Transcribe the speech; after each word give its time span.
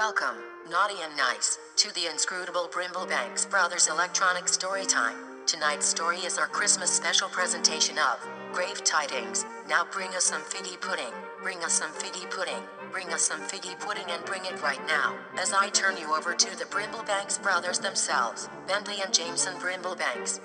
Welcome, 0.00 0.42
naughty 0.70 0.94
and 1.02 1.14
nice, 1.14 1.58
to 1.76 1.94
the 1.94 2.06
inscrutable 2.10 2.70
Brimblebanks 2.72 3.50
Brothers 3.50 3.86
Electronic 3.86 4.48
Story 4.48 4.86
Time. 4.86 5.14
Tonight's 5.44 5.84
story 5.84 6.16
is 6.20 6.38
our 6.38 6.46
Christmas 6.46 6.90
special 6.90 7.28
presentation 7.28 7.98
of 7.98 8.26
Grave 8.50 8.82
Tidings. 8.82 9.44
Now 9.68 9.84
bring 9.92 10.08
us 10.14 10.24
some 10.24 10.40
figgy 10.40 10.80
pudding, 10.80 11.12
bring 11.42 11.58
us 11.58 11.74
some 11.74 11.90
figgy 11.90 12.30
pudding, 12.30 12.62
bring 12.90 13.08
us 13.10 13.20
some 13.20 13.42
figgy 13.42 13.78
pudding 13.78 14.06
and 14.08 14.24
bring 14.24 14.42
it 14.46 14.62
right 14.62 14.80
now. 14.86 15.18
As 15.38 15.52
I 15.52 15.68
turn 15.68 15.98
you 15.98 16.16
over 16.16 16.32
to 16.32 16.58
the 16.58 16.64
Brimblebanks 16.64 17.42
brothers 17.42 17.78
themselves, 17.78 18.48
Bentley 18.66 19.02
and 19.04 19.12
Jameson 19.12 19.56
Brimblebanks. 19.56 20.40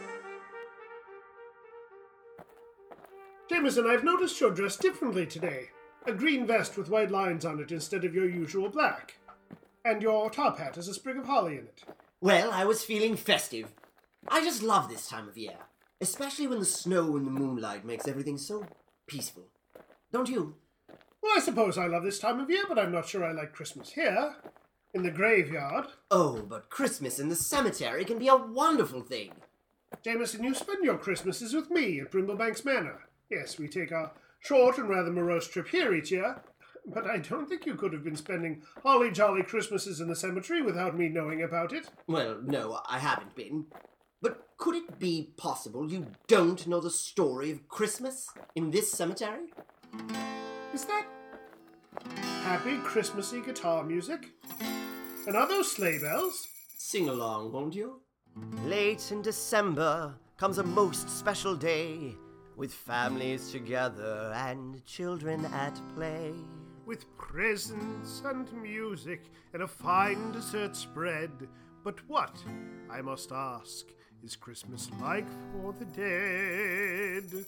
Jameson, 3.50 3.88
I've 3.88 4.04
noticed 4.04 4.42
you're 4.42 4.52
dressed 4.52 4.82
differently 4.82 5.26
today. 5.26 5.70
A 6.08 6.12
green 6.12 6.46
vest 6.46 6.78
with 6.78 6.90
white 6.90 7.10
lines 7.10 7.46
on 7.46 7.62
it 7.62 7.72
instead 7.72 8.04
of 8.04 8.14
your 8.14 8.30
usual 8.30 8.68
black. 8.68 9.16
And 9.86 10.02
your 10.02 10.32
top 10.32 10.58
hat 10.58 10.76
has 10.76 10.88
a 10.88 10.96
sprig 10.96 11.16
of 11.16 11.28
holly 11.28 11.54
in 11.54 11.66
it. 11.66 11.84
Well, 12.20 12.52
I 12.52 12.66
was 12.66 12.84
feeling 12.84 13.16
festive. 13.16 13.72
I 14.28 14.44
just 14.44 14.64
love 14.64 14.90
this 14.90 15.08
time 15.08 15.30
of 15.30 15.38
year, 15.38 15.58
especially 16.02 16.48
when 16.48 16.58
the 16.58 16.66
snow 16.66 17.16
and 17.16 17.28
the 17.28 17.32
moonlight 17.32 17.86
makes 17.86 18.08
everything 18.08 18.40
so 18.40 18.66
peaceful. 19.06 19.44
Don't 20.12 20.28
you? 20.28 20.56
Well, 21.22 21.34
I 21.38 21.40
suppose 21.40 21.78
I 21.78 21.86
love 21.86 22.04
this 22.04 22.18
time 22.18 22.40
of 22.40 22.50
year, 22.50 22.64
but 22.68 22.80
I'm 22.80 22.92
not 22.92 23.08
sure 23.08 23.24
I 23.24 23.32
like 23.32 23.54
Christmas 23.54 23.92
here. 23.92 24.36
In 24.96 25.04
the 25.04 25.12
graveyard. 25.12 25.86
Oh, 26.10 26.42
but 26.42 26.72
Christmas 26.72 27.20
in 27.20 27.30
the 27.30 27.36
cemetery 27.36 28.06
can 28.06 28.18
be 28.18 28.28
a 28.28 28.36
wonderful 28.36 29.02
thing. 29.02 29.34
Jameson, 30.04 30.44
you 30.44 30.56
spend 30.56 30.84
your 30.84 30.98
Christmases 30.98 31.54
with 31.54 31.70
me 31.70 32.00
at 32.00 32.12
Brimblebanks 32.12 32.66
Manor. 32.66 33.02
Yes, 33.30 33.60
we 33.60 33.68
take 33.68 33.92
our 33.92 34.14
short 34.40 34.80
and 34.80 34.90
rather 34.90 35.12
morose 35.12 35.48
trip 35.48 35.68
here 35.68 35.94
each 35.94 36.12
year, 36.12 36.42
but 36.94 37.08
I 37.08 37.18
don't 37.18 37.48
think 37.48 37.66
you 37.66 37.76
could 37.76 37.94
have 37.94 38.04
been 38.04 38.16
spending 38.16 38.62
holly 38.84 39.12
jolly 39.12 39.44
Christmases 39.44 40.00
in 40.00 40.08
the 40.08 40.16
cemetery 40.16 40.62
without 40.62 40.98
me 40.98 41.10
knowing 41.10 41.44
about 41.44 41.74
it. 41.74 41.90
Well, 42.08 42.40
no, 42.44 42.80
I 42.88 43.00
haven't 43.00 43.36
been. 43.36 43.66
But 44.22 44.48
could 44.58 44.76
it 44.76 45.00
be 45.00 45.34
possible 45.38 45.92
you 45.92 46.08
don't 46.28 46.66
know 46.68 46.80
the 46.80 46.90
story 46.90 47.52
of 47.52 47.68
Christmas 47.68 48.30
in 48.56 48.72
this 48.72 48.92
cemetery? 48.92 49.48
Is 50.74 50.86
that 50.86 51.06
happy 52.44 52.78
Christmassy 52.80 53.42
guitar 53.42 53.84
music? 53.84 54.28
And 55.28 55.36
are 55.36 55.48
those 55.48 55.72
sleigh 55.72 56.00
bells? 56.00 56.48
Sing 56.78 57.10
along, 57.10 57.52
won't 57.52 57.74
you? 57.74 58.02
Late 58.64 59.12
in 59.12 59.22
December 59.22 60.14
comes 60.38 60.58
a 60.58 60.64
most 60.64 61.10
special 61.10 61.56
day 61.56 62.16
with 62.56 62.74
families 62.74 63.52
together 63.52 64.32
and 64.36 64.84
children 64.86 65.46
at 65.46 65.80
play. 65.96 66.34
With 66.86 67.18
presents 67.18 68.22
and 68.26 68.52
music 68.62 69.24
and 69.54 69.64
a 69.64 69.68
fine 69.68 70.32
dessert 70.32 70.76
spread. 70.76 71.32
But 71.84 71.96
what, 72.08 72.38
I 72.92 73.02
must 73.02 73.32
ask, 73.32 73.88
is 74.24 74.36
Christmas 74.36 74.90
like 75.02 75.28
for 75.52 75.74
the 75.74 75.86
dead? 75.86 77.46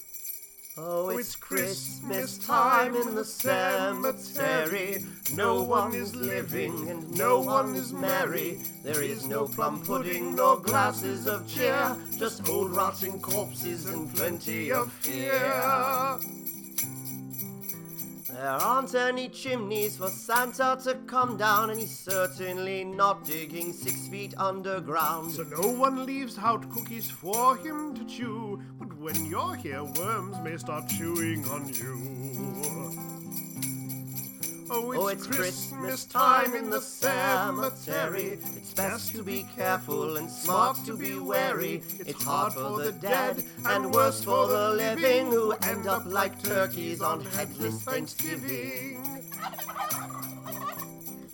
Oh, 0.80 1.10
oh 1.10 1.18
it's 1.18 1.36
Christmas 1.36 2.40
time 2.40 2.96
in 2.96 3.14
the 3.14 3.26
cemetery. 3.26 5.06
No 5.36 5.62
one 5.62 5.94
is 5.94 6.16
living 6.16 6.90
and 6.90 7.16
no 7.16 7.40
one 7.40 7.76
is 7.76 7.94
merry. 7.94 8.60
There 8.84 9.04
is 9.04 9.26
no 9.26 9.46
plum 9.46 9.84
pudding 9.84 10.36
nor 10.36 10.58
glasses 10.58 11.28
of 11.28 11.48
cheer, 11.48 11.96
just 12.18 12.50
old 12.50 12.72
rotting 12.72 13.20
corpses 13.20 13.86
and 13.86 14.14
plenty 14.16 14.72
of 14.72 14.92
fear. 14.94 16.20
There 18.38 18.52
aren't 18.52 18.94
any 18.94 19.30
chimneys 19.30 19.98
for 19.98 20.12
Santa 20.12 20.78
to 20.84 20.94
come 21.08 21.38
down, 21.38 21.72
and 21.72 21.80
he's 21.80 21.98
certainly 21.98 22.84
not 22.84 23.26
digging 23.26 23.74
six 23.74 24.08
feet 24.10 24.36
underground. 24.38 25.32
So 25.32 25.42
no 25.42 25.68
one 25.68 26.06
leaves 26.06 26.38
out 26.38 26.70
cookies 26.70 27.10
for 27.10 27.58
him 27.58 27.96
to 27.96 28.06
chew. 28.06 28.62
But 28.78 28.96
when 29.00 29.26
you're 29.26 29.56
here, 29.56 29.84
worms 29.84 30.38
may 30.44 30.56
start 30.58 30.88
chewing 30.88 31.50
on 31.50 31.68
you. 31.70 33.07
Oh, 34.70 34.88
oh, 34.88 34.92
it's, 34.92 35.00
Oh, 35.00 35.08
it's 35.08 35.28
Christmas 35.28 36.06
time 36.06 36.54
in 36.56 36.70
the 36.70 36.82
cemetery. 36.82 38.40
It's 38.56 38.74
best 38.74 39.16
to 39.16 39.24
be 39.24 39.46
careful 39.56 40.18
and 40.18 40.30
smart 40.30 40.78
to 40.86 40.96
be 40.98 41.18
wary. 41.18 41.82
It's 42.00 42.24
hard 42.24 42.54
for 42.54 42.82
the 42.84 42.92
dead 42.92 43.44
and 43.66 43.94
worse 43.94 44.24
for 44.24 44.48
the 44.48 44.72
living 44.72 45.32
who 45.32 45.54
end 45.64 45.88
up 45.88 46.06
like 46.06 46.42
turkeys 46.44 47.02
on 47.02 47.22
headless 47.22 47.82
Thanksgiving. 47.84 49.22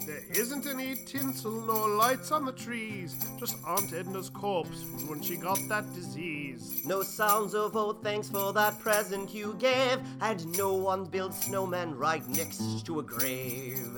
There 0.06 0.22
isn't 0.36 0.68
any 0.68 0.96
tinsel 0.96 1.52
nor 1.52 1.88
lights 1.88 2.34
on 2.34 2.46
the 2.46 2.52
trees, 2.52 3.16
just 3.40 3.56
Aunt 3.66 3.94
Edna's 3.94 4.30
corpse 4.30 4.84
from 4.84 5.08
when 5.08 5.22
she 5.22 5.38
got 5.38 5.60
that 5.70 5.94
disease. 5.94 6.82
No 6.86 7.04
sounds 7.04 7.56
of 7.56 7.78
oh 7.78 7.94
thanks 7.94 8.28
for 8.28 8.52
that 8.52 8.80
present 8.80 9.34
you 9.34 9.56
gave, 9.60 10.00
and 10.20 10.46
no 10.58 10.74
one 10.74 11.06
builds 11.06 11.46
snowmen 11.46 11.98
right 11.98 12.28
next 12.28 12.86
to 12.86 13.00
a 13.00 13.04
grave. 13.04 13.98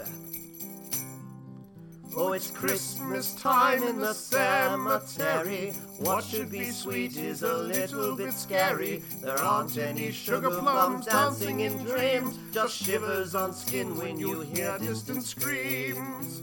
Oh, 2.18 2.32
it's 2.32 2.50
Christmas 2.50 3.36
time 3.36 3.84
in 3.84 4.00
the 4.00 4.14
cemetery. 4.14 5.72
What 6.00 6.24
should 6.24 6.50
be 6.50 6.72
sweet 6.72 7.18
is 7.18 7.44
a 7.44 7.58
little 7.58 8.16
bit 8.16 8.32
scary. 8.32 9.04
There 9.22 9.38
aren't 9.38 9.78
any 9.78 10.12
sugar 10.12 10.50
plums 10.50 11.08
dancing 11.08 11.60
in 11.60 11.84
dreams, 11.84 12.40
just 12.54 12.82
shivers 12.82 13.36
on 13.36 13.54
skin 13.54 13.98
when 13.98 14.18
you 14.18 14.42
hear 14.42 14.78
distant 14.80 15.24
screams. 15.24 16.42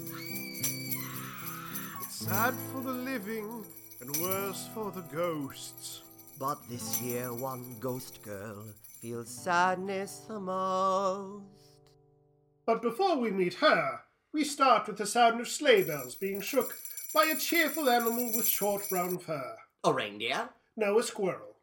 It's 2.02 2.16
sad 2.26 2.52
for 2.70 2.82
the 2.82 2.92
living 2.92 3.64
and 4.02 4.14
worse 4.18 4.68
for 4.74 4.90
the 4.90 5.00
ghosts. 5.02 6.02
But 6.38 6.58
this 6.68 7.00
year, 7.00 7.32
one 7.32 7.76
ghost 7.80 8.20
girl 8.22 8.62
feels 9.00 9.30
sadness 9.30 10.20
the 10.28 10.38
most. 10.38 11.44
But 12.66 12.82
before 12.82 13.16
we 13.16 13.30
meet 13.30 13.54
her, 13.54 14.00
we 14.32 14.44
start 14.44 14.87
with 14.87 14.97
the 14.97 15.06
sound 15.06 15.41
of 15.41 15.48
sleigh 15.48 15.82
bells 15.82 16.15
being 16.15 16.41
shook 16.41 16.76
by 17.15 17.25
a 17.25 17.38
cheerful 17.38 17.91
animal 17.91 18.32
with 18.34 18.47
short 18.47 18.88
brown 18.88 19.19
fur. 19.19 19.56
A 19.84 19.93
reindeer? 19.93 20.48
No, 20.76 20.98
a 20.98 21.03
squirrel. 21.03 21.56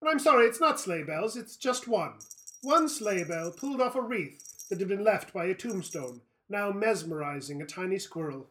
And 0.00 0.10
I'm 0.10 0.18
sorry, 0.18 0.46
it's 0.46 0.60
not 0.60 0.80
sleigh 0.80 1.04
bells, 1.04 1.36
it's 1.36 1.56
just 1.56 1.86
one. 1.86 2.14
One 2.62 2.88
sleigh 2.88 3.24
bell 3.24 3.52
pulled 3.52 3.80
off 3.80 3.94
a 3.94 4.00
wreath 4.00 4.68
that 4.68 4.80
had 4.80 4.88
been 4.88 5.04
left 5.04 5.32
by 5.32 5.46
a 5.46 5.54
tombstone, 5.54 6.22
now 6.48 6.72
mesmerizing 6.72 7.62
a 7.62 7.66
tiny 7.66 7.98
squirrel. 7.98 8.48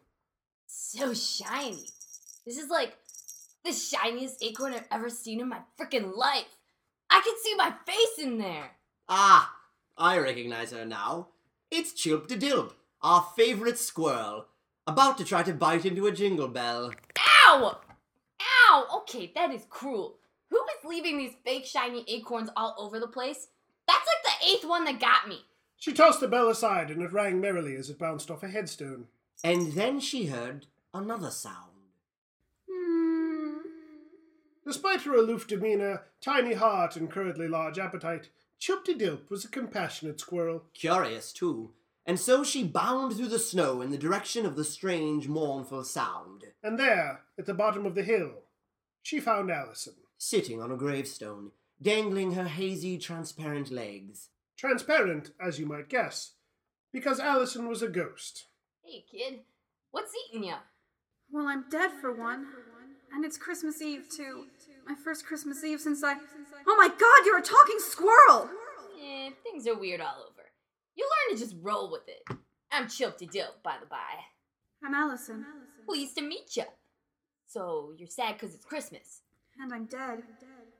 So 0.66 1.12
shiny. 1.12 1.84
This 2.46 2.56
is 2.56 2.70
like 2.70 2.96
the 3.64 3.72
shiniest 3.72 4.42
acorn 4.42 4.72
I've 4.72 4.88
ever 4.90 5.10
seen 5.10 5.40
in 5.40 5.48
my 5.48 5.60
freaking 5.78 6.16
life. 6.16 6.56
I 7.10 7.20
can 7.20 7.34
see 7.42 7.54
my 7.54 7.74
face 7.86 8.26
in 8.26 8.38
there. 8.38 8.70
Ah, 9.08 9.54
I 9.98 10.16
recognize 10.16 10.72
her 10.72 10.86
now. 10.86 11.28
It's 11.70 11.92
Chilp 11.92 12.26
de 12.28 12.36
Dilp, 12.36 12.72
our 13.02 13.26
favorite 13.36 13.78
squirrel, 13.78 14.46
about 14.86 15.18
to 15.18 15.24
try 15.24 15.42
to 15.42 15.52
bite 15.52 15.84
into 15.84 16.06
a 16.06 16.12
jingle 16.12 16.48
bell. 16.48 16.92
Ow! 17.18 17.80
Ow! 18.40 18.86
Okay, 18.98 19.32
that 19.34 19.50
is 19.50 19.66
cruel. 19.68 20.18
Who 20.50 20.56
is 20.56 20.84
leaving 20.88 21.18
these 21.18 21.34
fake 21.44 21.64
shiny 21.64 22.04
acorns 22.08 22.50
all 22.56 22.74
over 22.78 23.00
the 23.00 23.06
place? 23.06 23.48
That's 23.86 24.06
like 24.06 24.40
the 24.40 24.46
eighth 24.48 24.64
one 24.64 24.84
that 24.84 25.00
got 25.00 25.28
me. 25.28 25.40
She 25.76 25.92
tossed 25.92 26.20
the 26.20 26.28
bell 26.28 26.48
aside 26.48 26.90
and 26.90 27.02
it 27.02 27.12
rang 27.12 27.40
merrily 27.40 27.74
as 27.74 27.90
it 27.90 27.98
bounced 27.98 28.30
off 28.30 28.44
a 28.44 28.48
headstone. 28.48 29.06
And 29.42 29.72
then 29.72 29.98
she 29.98 30.26
heard 30.26 30.66
another 30.94 31.30
sound. 31.30 31.56
Hmm. 32.70 33.56
Despite 34.64 35.02
her 35.02 35.14
aloof 35.14 35.48
demeanor, 35.48 36.02
tiny 36.20 36.54
heart, 36.54 36.94
and 36.94 37.10
currently 37.10 37.48
large 37.48 37.80
appetite, 37.80 38.28
Chilpty-Dilp 38.60 39.28
was 39.28 39.44
a 39.44 39.48
compassionate 39.48 40.20
squirrel. 40.20 40.62
Curious, 40.72 41.32
too. 41.32 41.70
And 42.04 42.18
so 42.18 42.42
she 42.42 42.64
bounded 42.64 43.16
through 43.16 43.28
the 43.28 43.38
snow 43.38 43.80
in 43.80 43.90
the 43.90 43.98
direction 43.98 44.44
of 44.44 44.56
the 44.56 44.64
strange, 44.64 45.28
mournful 45.28 45.84
sound, 45.84 46.44
And 46.62 46.78
there, 46.78 47.20
at 47.38 47.46
the 47.46 47.54
bottom 47.54 47.86
of 47.86 47.94
the 47.94 48.02
hill, 48.02 48.32
she 49.02 49.20
found 49.20 49.50
Allison. 49.50 49.94
sitting 50.18 50.60
on 50.62 50.70
a 50.72 50.76
gravestone, 50.76 51.50
dangling 51.80 52.32
her 52.32 52.44
hazy, 52.48 52.98
transparent 52.98 53.70
legs. 53.70 54.28
Transparent, 54.56 55.30
as 55.40 55.58
you 55.58 55.66
might 55.66 55.88
guess, 55.88 56.32
because 56.92 57.18
Allison 57.18 57.68
was 57.68 57.82
a 57.82 57.88
ghost. 57.88 58.46
Hey, 58.84 59.04
kid. 59.10 59.40
What's 59.90 60.12
eating 60.28 60.44
ya? 60.44 60.58
Well, 61.30 61.46
I'm 61.48 61.64
dead 61.70 61.90
for 62.00 62.12
one. 62.12 62.46
And 63.12 63.24
it's 63.24 63.36
Christmas 63.38 63.82
Eve, 63.82 64.06
too. 64.08 64.46
My 64.86 64.94
first 64.94 65.26
Christmas 65.26 65.62
Eve 65.64 65.80
since 65.80 66.02
I. 66.04 66.14
Oh 66.66 66.76
my 66.76 66.88
god, 66.88 67.26
you're 67.26 67.38
a 67.38 67.42
talking 67.42 67.78
squirrel! 67.78 68.48
Eh, 69.02 69.30
things 69.42 69.66
are 69.66 69.78
weird 69.78 70.00
all 70.00 70.26
over. 70.30 70.41
You 70.94 71.08
learn 71.08 71.36
to 71.36 71.42
just 71.44 71.56
roll 71.62 71.90
with 71.90 72.08
it. 72.08 72.22
I'm 72.70 72.86
Chilpty 72.88 73.26
Dilp, 73.26 73.62
by 73.62 73.76
the 73.80 73.86
by. 73.86 73.96
I'm 74.84 74.94
Allison. 74.94 75.44
Pleased 75.86 76.16
to 76.16 76.22
meet 76.22 76.56
you. 76.56 76.64
So, 77.46 77.92
you're 77.96 78.08
sad 78.08 78.34
because 78.34 78.54
it's 78.54 78.64
Christmas. 78.64 79.22
And 79.60 79.72
I'm 79.72 79.86
dead. 79.86 80.22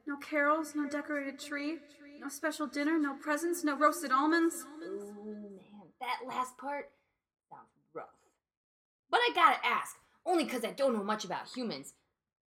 No 0.06 0.16
carols, 0.16 0.74
no 0.74 0.88
decorated 0.88 1.38
tree, 1.38 1.78
no 2.20 2.28
special 2.28 2.66
dinner, 2.66 2.98
no 2.98 3.14
presents, 3.14 3.62
no 3.62 3.76
roasted 3.76 4.10
almonds. 4.10 4.64
Oh, 4.84 5.24
man. 5.24 5.60
That 6.00 6.26
last 6.26 6.58
part 6.58 6.90
sounds 7.48 7.68
rough. 7.94 8.06
But 9.10 9.18
I 9.18 9.30
gotta 9.34 9.64
ask, 9.64 9.96
only 10.26 10.44
because 10.44 10.64
I 10.64 10.72
don't 10.72 10.94
know 10.94 11.04
much 11.04 11.24
about 11.24 11.48
humans. 11.54 11.94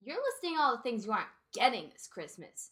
You're 0.03 0.17
listing 0.33 0.57
all 0.59 0.75
the 0.75 0.81
things 0.81 1.05
you 1.05 1.11
aren't 1.11 1.27
getting 1.53 1.89
this 1.93 2.07
Christmas. 2.11 2.71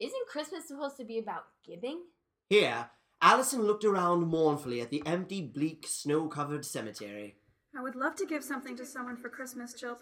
Isn't 0.00 0.28
Christmas 0.28 0.68
supposed 0.68 0.96
to 0.98 1.04
be 1.04 1.18
about 1.18 1.44
giving? 1.66 2.02
Here, 2.48 2.90
Allison 3.24 3.62
looked 3.62 3.86
around 3.86 4.26
mournfully 4.26 4.82
at 4.82 4.90
the 4.90 5.02
empty, 5.06 5.40
bleak, 5.40 5.86
snow 5.88 6.28
covered 6.28 6.62
cemetery. 6.62 7.36
I 7.74 7.80
would 7.80 7.96
love 7.96 8.16
to 8.16 8.26
give 8.26 8.44
something 8.44 8.76
to 8.76 8.84
someone 8.84 9.16
for 9.16 9.30
Christmas, 9.30 9.72
Jill. 9.72 9.96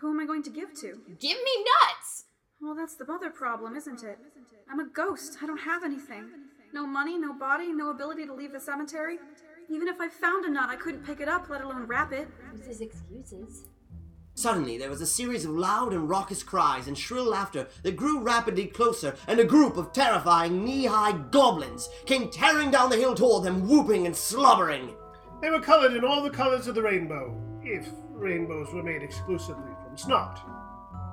Who 0.00 0.12
am 0.12 0.18
I 0.18 0.24
going 0.24 0.42
to 0.44 0.50
give 0.50 0.72
to? 0.80 0.98
Give 1.20 1.36
me 1.36 1.64
nuts! 1.66 2.24
Well, 2.58 2.74
that's 2.74 2.96
the 2.96 3.04
other 3.12 3.28
problem, 3.28 3.76
isn't 3.76 4.02
it? 4.02 4.18
I'm 4.70 4.80
a 4.80 4.88
ghost. 4.88 5.36
I 5.42 5.46
don't 5.46 5.60
have 5.60 5.84
anything. 5.84 6.24
No 6.72 6.86
money, 6.86 7.18
no 7.18 7.34
body, 7.34 7.70
no 7.70 7.90
ability 7.90 8.24
to 8.24 8.32
leave 8.32 8.52
the 8.52 8.60
cemetery. 8.60 9.18
Even 9.68 9.86
if 9.86 10.00
I 10.00 10.08
found 10.08 10.46
a 10.46 10.50
nut, 10.50 10.70
I 10.70 10.76
couldn't 10.76 11.04
pick 11.04 11.20
it 11.20 11.28
up, 11.28 11.50
let 11.50 11.60
alone 11.60 11.86
wrap 11.86 12.14
it. 12.14 12.28
Uses 12.56 12.80
excuses. 12.80 13.68
Suddenly, 14.38 14.78
there 14.78 14.88
was 14.88 15.00
a 15.00 15.06
series 15.06 15.44
of 15.44 15.50
loud 15.50 15.92
and 15.92 16.08
raucous 16.08 16.44
cries 16.44 16.86
and 16.86 16.96
shrill 16.96 17.24
laughter 17.24 17.66
that 17.82 17.96
grew 17.96 18.20
rapidly 18.20 18.66
closer, 18.66 19.16
and 19.26 19.40
a 19.40 19.44
group 19.44 19.76
of 19.76 19.92
terrifying 19.92 20.64
knee 20.64 20.84
high 20.84 21.10
goblins 21.32 21.88
came 22.06 22.30
tearing 22.30 22.70
down 22.70 22.88
the 22.88 22.96
hill 22.96 23.16
toward 23.16 23.42
them, 23.42 23.66
whooping 23.66 24.06
and 24.06 24.14
slobbering. 24.14 24.94
They 25.42 25.50
were 25.50 25.60
colored 25.60 25.94
in 25.94 26.04
all 26.04 26.22
the 26.22 26.30
colors 26.30 26.68
of 26.68 26.76
the 26.76 26.82
rainbow, 26.82 27.36
if 27.64 27.88
rainbows 28.12 28.72
were 28.72 28.84
made 28.84 29.02
exclusively 29.02 29.72
from 29.84 29.96
snot. 29.96 30.40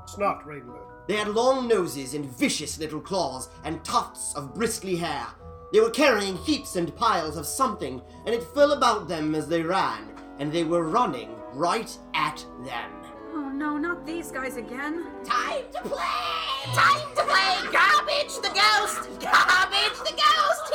Snot 0.08 0.46
rainbow. 0.46 0.86
They 1.08 1.16
had 1.16 1.30
long 1.30 1.68
noses 1.68 2.14
and 2.14 2.30
vicious 2.38 2.78
little 2.78 3.02
claws 3.02 3.50
and 3.64 3.84
tufts 3.84 4.36
of 4.36 4.54
bristly 4.54 4.98
hair. 4.98 5.26
They 5.74 5.80
were 5.80 5.90
carrying 5.90 6.38
heaps 6.38 6.76
and 6.76 6.96
piles 6.96 7.38
of 7.38 7.48
something, 7.48 8.04
and 8.28 8.36
it 8.36 8.44
fell 8.54 8.74
about 8.74 9.08
them 9.08 9.34
as 9.34 9.48
they 9.48 9.64
ran, 9.64 10.12
and 10.38 10.52
they 10.52 10.64
were 10.64 10.84
running 10.84 11.36
right 11.54 11.98
at 12.14 12.46
them. 12.64 13.05
No, 13.56 13.78
not 13.78 14.06
these 14.06 14.32
guys 14.32 14.58
again. 14.58 15.06
Time 15.24 15.64
to 15.72 15.82
play! 15.84 16.74
Time 16.74 17.16
to 17.16 17.24
play 17.24 17.56
Garbage 17.72 18.36
the 18.42 18.50
Ghost! 18.50 19.08
Garbage 19.22 19.98
the 20.04 20.12
Ghost! 20.12 20.74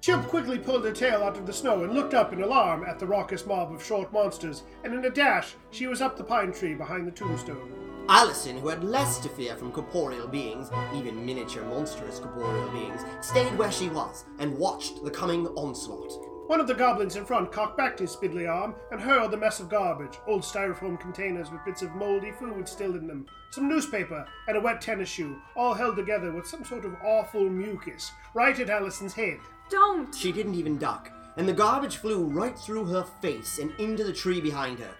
Chilp 0.02 0.26
quickly 0.26 0.58
pulled 0.58 0.84
her 0.84 0.90
tail 0.90 1.22
out 1.22 1.36
of 1.36 1.46
the 1.46 1.52
snow 1.52 1.84
and 1.84 1.92
looked 1.92 2.12
up 2.12 2.32
in 2.32 2.42
alarm 2.42 2.82
at 2.88 2.98
the 2.98 3.06
raucous 3.06 3.46
mob 3.46 3.72
of 3.72 3.84
short 3.84 4.12
monsters, 4.12 4.64
and 4.82 4.92
in 4.92 5.04
a 5.04 5.10
dash, 5.10 5.54
she 5.70 5.86
was 5.86 6.02
up 6.02 6.16
the 6.16 6.24
pine 6.24 6.52
tree 6.52 6.74
behind 6.74 7.06
the 7.06 7.12
tombstone. 7.12 8.04
Allison, 8.08 8.58
who 8.58 8.66
had 8.66 8.82
less 8.82 9.18
to 9.18 9.28
fear 9.28 9.54
from 9.54 9.70
corporeal 9.70 10.26
beings, 10.26 10.70
even 10.92 11.24
miniature 11.24 11.64
monstrous 11.66 12.18
corporeal 12.18 12.68
beings, 12.70 13.02
stayed 13.20 13.56
where 13.56 13.70
she 13.70 13.88
was 13.90 14.24
and 14.40 14.58
watched 14.58 15.04
the 15.04 15.10
coming 15.10 15.46
onslaught. 15.48 16.27
One 16.48 16.60
of 16.60 16.66
the 16.66 16.72
goblins 16.72 17.16
in 17.16 17.26
front 17.26 17.52
cocked 17.52 17.76
back 17.76 17.98
his 17.98 18.12
spindly 18.12 18.46
arm 18.46 18.74
and 18.90 18.98
hurled 18.98 19.34
a 19.34 19.36
mess 19.36 19.60
of 19.60 19.68
garbage, 19.68 20.18
old 20.26 20.40
styrofoam 20.40 20.98
containers 20.98 21.50
with 21.50 21.62
bits 21.66 21.82
of 21.82 21.94
moldy 21.94 22.32
food 22.32 22.66
still 22.66 22.96
in 22.96 23.06
them, 23.06 23.26
some 23.50 23.68
newspaper, 23.68 24.26
and 24.46 24.56
a 24.56 24.60
wet 24.60 24.80
tennis 24.80 25.10
shoe, 25.10 25.36
all 25.54 25.74
held 25.74 25.96
together 25.96 26.32
with 26.32 26.46
some 26.46 26.64
sort 26.64 26.86
of 26.86 26.96
awful 27.04 27.50
mucus, 27.50 28.12
right 28.32 28.58
at 28.58 28.70
Allison's 28.70 29.12
head. 29.12 29.36
Don't! 29.68 30.14
She 30.14 30.32
didn't 30.32 30.54
even 30.54 30.78
duck, 30.78 31.12
and 31.36 31.46
the 31.46 31.52
garbage 31.52 31.98
flew 31.98 32.24
right 32.24 32.58
through 32.58 32.86
her 32.86 33.04
face 33.20 33.58
and 33.58 33.70
into 33.78 34.02
the 34.02 34.12
tree 34.14 34.40
behind 34.40 34.78
her. 34.78 34.94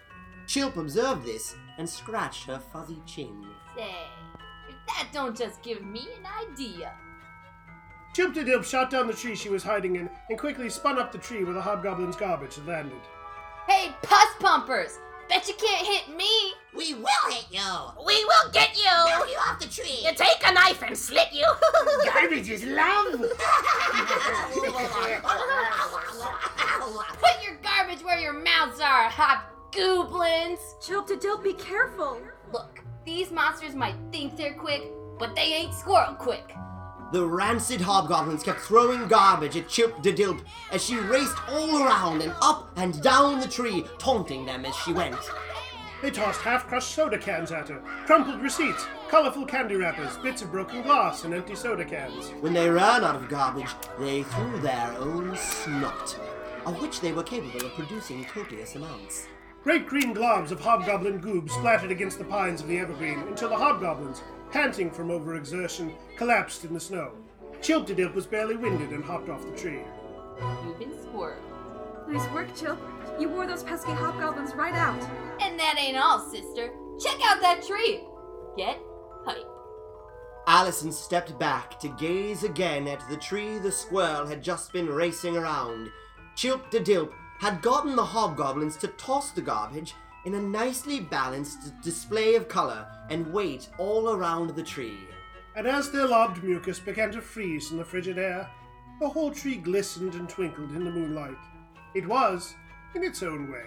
Chilp 0.45 0.77
observed 0.77 1.25
this 1.25 1.55
and 1.79 1.89
scratched 1.89 2.45
her 2.45 2.59
fuzzy 2.59 3.01
chin. 3.07 3.47
Say, 3.75 3.95
if 4.69 4.75
that 4.85 5.07
don't 5.11 5.35
just 5.35 5.63
give 5.63 5.83
me 5.83 6.09
an 6.19 6.47
idea. 6.47 6.93
Chilptidilp 8.15 8.65
shot 8.65 8.89
down 8.89 9.07
the 9.07 9.13
tree 9.13 9.35
she 9.35 9.49
was 9.49 9.63
hiding 9.63 9.95
in 9.95 10.09
and 10.29 10.39
quickly 10.39 10.69
spun 10.69 10.97
up 10.97 11.11
the 11.11 11.17
tree 11.17 11.43
where 11.43 11.53
the 11.53 11.61
hobgoblin's 11.61 12.15
garbage 12.15 12.55
had 12.55 12.65
landed. 12.65 12.99
Hey, 13.67 13.91
pus 14.01 14.27
pumpers! 14.39 14.99
Bet 15.29 15.47
you 15.47 15.53
can't 15.53 15.85
hit 15.85 16.15
me! 16.17 16.53
we 16.75 16.95
will 16.95 17.29
hit 17.29 17.45
you! 17.51 17.93
We 18.05 18.25
will 18.25 18.51
get 18.51 18.75
you! 18.75 18.85
Knock 18.85 19.29
you 19.29 19.37
off 19.47 19.59
the 19.59 19.67
tree! 19.67 19.99
You 20.03 20.11
take 20.15 20.41
a 20.43 20.53
knife 20.53 20.81
and 20.81 20.97
slit 20.97 21.31
you! 21.31 21.45
Garbage 22.05 22.49
is 22.49 22.63
love! 22.63 23.11
Put 27.19 27.43
your 27.43 27.57
garbage 27.61 28.03
where 28.03 28.19
your 28.19 28.33
mouths 28.33 28.79
are, 28.81 29.09
hobgoblins! 29.09 29.49
goblins! 29.71 30.59
Chilp 30.81 31.07
to 31.07 31.39
be 31.43 31.53
careful! 31.53 32.19
Look, 32.51 32.81
these 33.05 33.31
monsters 33.31 33.75
might 33.75 33.95
think 34.11 34.35
they're 34.35 34.55
quick, 34.55 34.83
but 35.19 35.35
they 35.35 35.53
ain't 35.53 35.73
squirrel 35.73 36.15
quick. 36.15 36.55
The 37.11 37.25
rancid 37.25 37.81
hobgoblins 37.81 38.43
kept 38.43 38.59
throwing 38.59 39.07
garbage 39.07 39.57
at 39.57 39.67
Chilp 39.67 39.99
de 40.03 40.13
Dilp 40.13 40.41
as 40.71 40.85
she 40.85 40.97
raced 40.97 41.37
all 41.49 41.83
around 41.83 42.21
and 42.21 42.33
up 42.39 42.71
and 42.75 43.01
down 43.01 43.39
the 43.39 43.47
tree, 43.47 43.83
taunting 43.97 44.45
them 44.45 44.63
as 44.63 44.75
she 44.75 44.93
went. 44.93 45.17
They 46.03 46.11
tossed 46.11 46.41
half 46.41 46.67
crushed 46.67 46.93
soda 46.93 47.17
cans 47.17 47.51
at 47.51 47.69
her, 47.69 47.81
crumpled 48.05 48.41
receipts, 48.41 48.85
colorful 49.09 49.47
candy 49.47 49.75
wrappers, 49.75 50.17
bits 50.17 50.43
of 50.43 50.51
broken 50.51 50.83
glass, 50.83 51.23
and 51.23 51.33
empty 51.33 51.55
soda 51.55 51.83
cans. 51.83 52.29
When 52.41 52.53
they 52.53 52.69
ran 52.69 53.03
out 53.03 53.15
of 53.15 53.27
garbage, 53.27 53.73
they 53.97 54.21
threw 54.21 54.59
their 54.59 54.95
own 54.99 55.35
snot, 55.35 56.15
of 56.67 56.79
which 56.79 57.01
they 57.01 57.11
were 57.11 57.23
capable 57.23 57.65
of 57.65 57.73
producing 57.73 58.23
copious 58.23 58.75
amounts. 58.75 59.25
Great 59.63 59.87
green 59.87 60.13
globs 60.13 60.51
of 60.51 60.61
hobgoblin 60.61 61.19
goob 61.19 61.49
splattered 61.49 61.91
against 61.91 62.17
the 62.17 62.23
pines 62.23 62.61
of 62.61 62.67
the 62.67 62.77
evergreen 62.77 63.19
until 63.27 63.49
the 63.49 63.57
hobgoblins, 63.57 64.21
panting 64.51 64.91
from 64.91 65.09
overexertion, 65.09 65.93
collapsed 66.15 66.65
in 66.65 66.73
the 66.73 66.79
snow. 66.79 67.11
Chilptidilp 67.61 68.13
was 68.13 68.25
barely 68.25 68.55
winded 68.55 68.91
and 68.91 69.03
hopped 69.03 69.29
off 69.29 69.45
the 69.45 69.57
tree. 69.57 69.81
You've 70.65 70.79
been 70.79 70.91
squirreled. 70.91 71.41
Nice 72.07 72.27
work, 72.31 72.47
Chilp. 72.55 72.79
You 73.19 73.29
wore 73.29 73.45
those 73.45 73.63
pesky 73.63 73.91
hobgoblins 73.91 74.55
right 74.55 74.73
out. 74.73 75.01
And 75.41 75.59
that 75.59 75.75
ain't 75.77 75.97
all, 75.97 76.19
sister. 76.19 76.71
Check 76.99 77.19
out 77.25 77.41
that 77.41 77.63
tree. 77.67 78.03
Get 78.57 78.79
hype. 79.25 79.45
Allison 80.47 80.91
stepped 80.91 81.37
back 81.37 81.79
to 81.79 81.89
gaze 81.89 82.43
again 82.43 82.87
at 82.87 83.07
the 83.09 83.17
tree 83.17 83.59
the 83.59 83.71
squirrel 83.71 84.25
had 84.25 84.41
just 84.41 84.73
been 84.73 84.87
racing 84.87 85.37
around. 85.37 85.89
Chilp 86.35 86.69
de 86.71 86.79
Dilp 86.79 87.11
had 87.39 87.61
gotten 87.61 87.95
the 87.95 88.03
hobgoblins 88.05 88.75
to 88.77 88.87
toss 88.87 89.31
the 89.31 89.41
garbage 89.41 89.93
in 90.25 90.35
a 90.35 90.41
nicely 90.41 90.99
balanced 90.99 91.81
display 91.81 92.35
of 92.35 92.47
color 92.47 92.85
and 93.09 93.31
weight 93.31 93.69
all 93.77 94.09
around 94.09 94.55
the 94.55 94.63
tree. 94.63 94.99
And 95.55 95.67
as 95.67 95.91
their 95.91 96.07
lobbed 96.07 96.43
mucus 96.43 96.79
began 96.79 97.11
to 97.11 97.21
freeze 97.21 97.71
in 97.71 97.77
the 97.77 97.85
frigid 97.85 98.17
air, 98.17 98.49
the 98.99 99.09
whole 99.09 99.31
tree 99.31 99.55
glistened 99.55 100.15
and 100.15 100.27
twinkled 100.27 100.71
in 100.71 100.83
the 100.83 100.91
moonlight. 100.91 101.37
It 101.95 102.07
was, 102.07 102.53
in 102.95 103.03
its 103.03 103.23
own 103.23 103.51
way, 103.51 103.65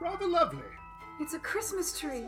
rather 0.00 0.26
lovely. 0.26 0.60
It's 1.20 1.34
a 1.34 1.38
Christmas 1.38 1.98
tree. 1.98 2.24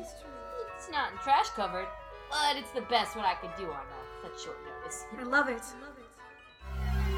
It's 0.77 0.91
not 0.91 1.13
in 1.13 1.19
trash 1.19 1.49
covered, 1.51 1.89
but 2.31 2.57
it's 2.57 2.71
the 2.71 2.83
best 2.83 3.17
what 3.17 3.25
I 3.25 3.35
could 3.35 3.51
do 3.57 3.65
on 3.65 3.81
uh, 3.81 4.29
such 4.29 4.45
short 4.45 4.59
notice. 4.65 5.05
I 5.19 5.23
love 5.25 5.49
it. 5.49 5.63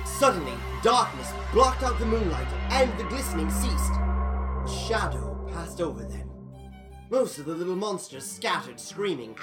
Suddenly, 0.06 0.54
darkness 0.82 1.32
blocked 1.52 1.82
out 1.82 1.98
the 1.98 2.06
moonlight 2.06 2.48
and 2.70 2.90
the 2.98 3.04
glistening 3.04 3.50
ceased. 3.50 3.92
A 3.92 4.86
shadow 4.88 5.29
passed 5.52 5.80
over 5.80 6.02
them. 6.02 6.30
Most 7.10 7.38
of 7.38 7.46
the 7.46 7.54
little 7.54 7.76
monsters 7.76 8.24
scattered, 8.24 8.78
screaming. 8.78 9.34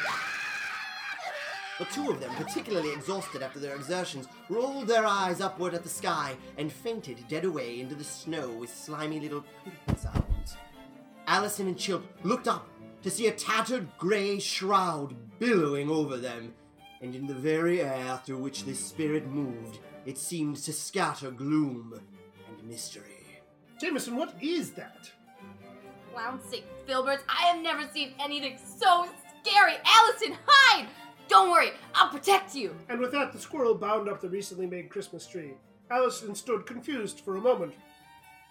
But 1.78 1.92
two 1.92 2.10
of 2.10 2.20
them, 2.20 2.34
particularly 2.36 2.92
exhausted 2.92 3.44
after 3.44 3.60
their 3.60 3.76
exertions, 3.76 4.28
rolled 4.50 4.88
their 4.88 5.06
eyes 5.06 5.42
upward 5.42 5.74
at 5.74 5.84
the 5.84 5.90
sky 5.90 6.36
and 6.58 6.72
fainted 6.72 7.24
dead 7.28 7.46
away 7.46 7.80
into 7.80 7.94
the 7.94 8.04
snow 8.04 8.50
with 8.50 8.74
slimy 8.74 9.20
little 9.20 9.46
sounds. 9.98 10.58
Allison 11.28 11.68
and 11.68 11.78
Chilp 11.78 12.04
looked 12.24 12.48
up 12.48 12.68
to 13.04 13.12
see 13.12 13.28
a 13.28 13.32
tattered 13.32 13.88
gray 13.98 14.40
shroud 14.40 15.16
billowing 15.40 15.90
over 15.90 16.18
them, 16.18 16.54
and 17.02 17.14
in 17.14 17.28
the 17.28 17.34
very 17.34 17.82
air 17.82 18.20
through 18.26 18.40
which 18.40 18.66
this 18.66 18.80
spirit 18.80 19.28
moved, 19.28 19.80
it 20.06 20.18
seemed 20.18 20.56
to 20.56 20.74
scatter 20.74 21.30
gloom 21.30 22.02
and 22.48 22.68
mystery. 22.68 23.42
Jameson, 23.80 24.16
what 24.16 24.34
is 24.42 24.72
that? 24.72 25.12
Flouncing 26.18 26.64
filberts, 26.88 27.22
I 27.30 27.44
have 27.44 27.62
never 27.62 27.88
seen 27.94 28.14
anything 28.20 28.58
so 28.58 29.08
scary. 29.44 29.76
Allison, 29.86 30.36
hide! 30.48 30.88
Don't 31.28 31.52
worry, 31.52 31.70
I'll 31.94 32.10
protect 32.10 32.56
you. 32.56 32.76
And 32.90 33.00
with 33.00 33.12
that, 33.12 33.32
the 33.32 33.40
squirrel 33.40 33.76
bound 33.76 34.10
up 34.10 34.20
the 34.20 34.30
recently 34.30 34.66
made 34.66 34.90
Christmas 34.90 35.28
tree. 35.28 35.52
Allison 35.92 36.34
stood 36.34 36.66
confused 36.66 37.20
for 37.20 37.36
a 37.36 37.42
moment. 37.42 37.74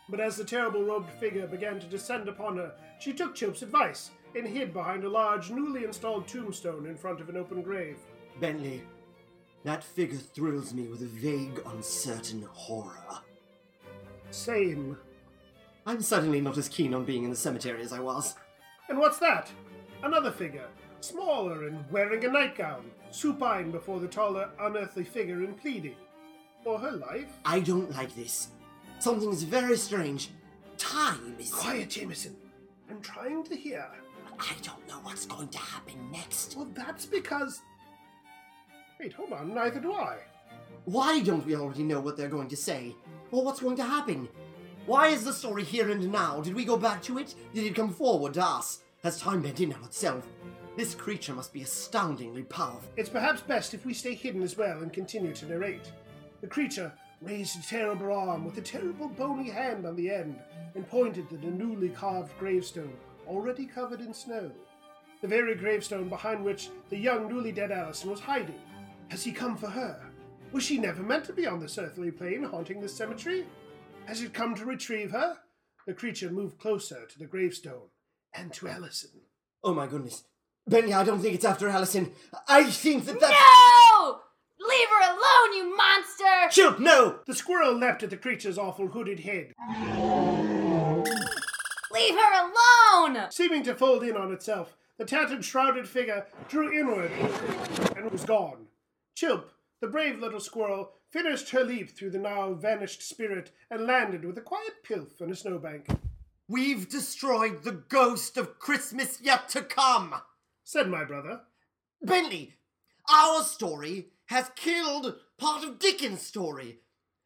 But 0.09 0.21
as 0.21 0.37
the 0.37 0.45
terrible 0.45 0.85
robed 0.85 1.11
figure 1.19 1.49
began 1.49 1.81
to 1.81 1.87
descend 1.87 2.29
upon 2.29 2.57
her, 2.57 2.73
she 3.01 3.13
took 3.13 3.35
Chilp's 3.35 3.63
advice 3.63 4.11
and 4.37 4.47
hid 4.47 4.73
behind 4.73 5.03
a 5.03 5.09
large, 5.09 5.51
newly 5.51 5.85
installed 5.85 6.29
tombstone 6.29 6.87
in 6.87 6.97
front 6.97 7.21
of 7.21 7.29
an 7.29 7.37
open 7.37 7.63
grave. 7.63 7.97
Bentley, 8.39 8.83
that 9.65 9.83
figure 9.83 10.19
thrills 10.19 10.73
me 10.73 10.87
with 10.87 11.03
a 11.03 11.07
vague, 11.07 11.61
uncertain 11.67 12.47
horror. 12.53 13.23
Same. 14.31 14.97
I'm 15.87 16.03
certainly 16.03 16.41
not 16.41 16.59
as 16.59 16.69
keen 16.69 16.95
on 16.95 17.05
being 17.05 17.23
in 17.23 17.31
the 17.31 17.37
cemetery 17.37 17.81
as 17.81 17.93
I 17.93 18.01
was. 18.01 18.35
And 18.89 18.99
what's 18.99 19.19
that? 19.21 19.49
Another 20.03 20.33
figure, 20.33 20.67
smaller 21.01 21.69
and 21.69 21.85
wearing 21.93 22.25
a 22.25 22.29
nightgown, 22.29 22.91
supine 23.13 23.71
before 23.71 24.01
the 24.01 24.09
taller, 24.09 24.51
unearthly 24.61 25.05
figure 25.05 25.45
and 25.45 25.57
pleading. 25.57 25.95
For 26.65 26.79
her 26.81 26.91
life? 26.91 27.33
I 27.45 27.61
don't 27.61 27.95
like 27.97 28.15
this. 28.17 28.49
Something 28.99 29.31
is 29.31 29.45
very 29.45 29.77
strange. 29.77 30.31
time 30.77 31.37
is. 31.39 31.53
Quiet, 31.53 31.91
Jameson. 31.91 32.37
I'm 32.91 33.01
trying 33.01 33.45
to 33.45 33.55
hear. 33.57 33.87
I 34.39 34.53
don't 34.63 34.87
know 34.89 34.99
what's 35.03 35.27
going 35.27 35.49
to 35.49 35.59
happen 35.59 36.11
next. 36.11 36.57
Well, 36.57 36.69
that's 36.75 37.07
because. 37.07 37.61
Wait, 38.99 39.13
hold 39.13 39.33
on. 39.33 39.55
Neither 39.55 39.79
do 39.79 39.93
I. 39.93 40.19
Why 40.85 41.21
don't 41.21 41.47
we 41.47 41.55
already 41.55 41.85
know 41.85 42.01
what 42.01 42.17
they're 42.17 42.29
going 42.29 42.49
to 42.49 42.57
say? 42.57 42.95
Or 43.31 43.45
what's 43.45 43.61
going 43.61 43.77
to 43.77 43.85
happen? 43.85 44.29
Why 44.87 45.09
is 45.09 45.25
the 45.25 45.33
story 45.33 45.65
here 45.65 45.91
and 45.91 46.13
now? 46.13 46.41
Did 46.41 46.55
we 46.55 46.65
go 46.65 46.77
back 46.77 47.03
to 47.03 47.19
it? 47.19 47.35
Did 47.53 47.65
it 47.65 47.75
come 47.75 47.93
forward 47.93 48.35
to 48.35 48.45
us? 48.45 48.83
Has 49.03 49.19
time 49.21 49.43
bent 49.43 49.59
in 49.59 49.73
on 49.73 49.83
itself? 49.83 50.25
This 50.77 50.95
creature 50.95 51.35
must 51.35 51.53
be 51.53 51.63
astoundingly 51.63 52.45
powerful. 52.45 52.89
It's 52.97 53.09
perhaps 53.09 53.41
best 53.41 53.75
if 53.75 53.85
we 53.85 53.93
stay 53.93 54.15
hidden 54.15 54.45
as 54.45 54.57
well 54.57 54.83
and 54.83 54.93
continue 54.93 55.35
to 55.35 55.47
narrate. 55.47 55.91
The 56.41 56.47
creature 56.47 56.93
raised 57.21 57.59
a 57.59 57.67
terrible 57.67 58.13
arm 58.13 58.45
with 58.45 58.59
a 58.59 58.63
terrible 58.63 59.09
bony 59.09 59.51
hand 59.51 59.87
on 59.87 59.97
the 59.97 60.09
end 60.09 60.39
and 60.77 60.89
pointed 60.89 61.33
at 61.33 61.43
a 61.43 61.51
newly 61.51 61.89
carved 61.89 62.39
gravestone 62.39 62.97
already 63.27 63.67
covered 63.67 64.01
in 64.01 64.15
snow. 64.15 64.53
The 65.21 65.27
very 65.27 65.57
gravestone 65.57 66.09
behind 66.09 66.45
which 66.45 66.69
the 66.91 66.97
young 66.97 67.27
newly 67.27 67.51
dead 67.51 67.73
Allison 67.73 68.09
was 68.09 68.21
hiding. 68.21 68.61
Has 69.09 69.25
he 69.25 69.33
come 69.33 69.57
for 69.57 69.67
her? 69.67 69.99
Was 70.53 70.63
she 70.63 70.79
never 70.79 71.03
meant 71.03 71.25
to 71.25 71.33
be 71.33 71.45
on 71.45 71.59
this 71.59 71.77
earthly 71.77 72.13
plane 72.13 72.45
haunting 72.45 72.81
this 72.81 72.95
cemetery? 72.95 73.47
Has 74.07 74.23
it 74.23 74.33
come 74.33 74.55
to 74.55 74.65
retrieve 74.65 75.11
her? 75.11 75.39
The 75.87 75.93
creature 75.93 76.31
moved 76.31 76.59
closer 76.59 77.07
to 77.07 77.19
the 77.19 77.27
gravestone 77.27 77.89
and 78.33 78.53
to 78.55 78.69
Allison. 78.69 79.11
Oh 79.65 79.75
my 79.75 79.87
goodness. 79.89 80.25
Bentley, 80.67 80.95
I 80.95 81.05
don't 81.05 81.21
think 81.21 81.35
it's 81.35 81.45
after 81.45 81.69
Allison. 81.69 82.13
I 82.49 82.65
think 82.65 83.05
that 83.07 83.19
that. 83.21 83.31
No! 83.31 84.21
Leave 84.69 84.89
her 84.89 85.13
alone, 85.13 85.55
you 85.57 85.77
monster! 85.77 86.49
Chilp, 86.51 86.79
no! 86.79 87.21
The 87.27 87.35
squirrel 87.35 87.75
leapt 87.75 88.03
at 88.03 88.11
the 88.11 88.17
creature's 88.17 88.59
awful 88.59 88.89
hooded 88.89 89.21
head, 89.21 89.53
Leave 91.93 92.15
her 92.15 92.51
alone! 92.51 93.31
seeming 93.31 93.63
to 93.65 93.75
fold 93.75 94.03
in 94.03 94.17
on 94.17 94.33
itself. 94.33 94.77
The 94.99 95.05
tattered, 95.05 95.45
shrouded 95.45 95.89
figure 95.89 96.27
drew 96.49 96.73
inward 96.73 97.11
and 97.97 98.11
was 98.11 98.25
gone. 98.25 98.67
Chilp, 99.15 99.51
the 99.81 99.89
brave 99.89 100.19
little 100.19 100.41
squirrel, 100.41 100.93
finished 101.11 101.51
her 101.51 101.65
leap 101.65 101.91
through 101.91 102.11
the 102.11 102.19
now 102.19 102.53
vanished 102.53 103.03
spirit 103.03 103.53
and 103.71 103.87
landed 103.87 104.25
with 104.25 104.39
a 104.39 104.43
quiet 104.43 104.85
pilf 104.87 105.21
on 105.21 105.31
a 105.31 105.37
snowbank. 105.37 105.89
We've 106.49 106.89
destroyed 106.89 107.65
the 107.65 107.73
ghost 107.73 108.37
of 108.37 108.59
Christmas 108.59 109.21
yet 109.21 109.49
to 109.51 109.63
come! 109.63 110.15
Said 110.65 110.89
my 110.89 111.05
brother. 111.05 111.41
Bentley, 112.03 112.55
our 113.13 113.43
story 113.43 114.09
has 114.27 114.51
killed 114.57 115.17
part 115.39 115.65
of 115.65 115.79
Dickens' 115.79 116.23
story. 116.23 116.79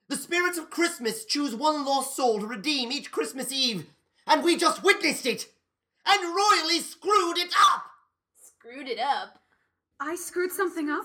The 0.08 0.16
spirits 0.16 0.58
of 0.58 0.70
Christmas 0.70 1.24
choose 1.24 1.54
one 1.54 1.84
lost 1.84 2.16
soul 2.16 2.40
to 2.40 2.46
redeem 2.46 2.90
each 2.90 3.12
Christmas 3.12 3.52
Eve, 3.52 3.86
and 4.26 4.42
we 4.42 4.56
just 4.56 4.82
witnessed 4.82 5.26
it 5.26 5.46
and 6.06 6.34
royally 6.34 6.80
screwed 6.80 7.38
it 7.38 7.52
up! 7.58 7.84
Screwed 8.42 8.88
it 8.88 8.98
up. 8.98 9.40
I 10.00 10.16
screwed 10.16 10.52
something 10.52 10.88
up? 10.88 11.04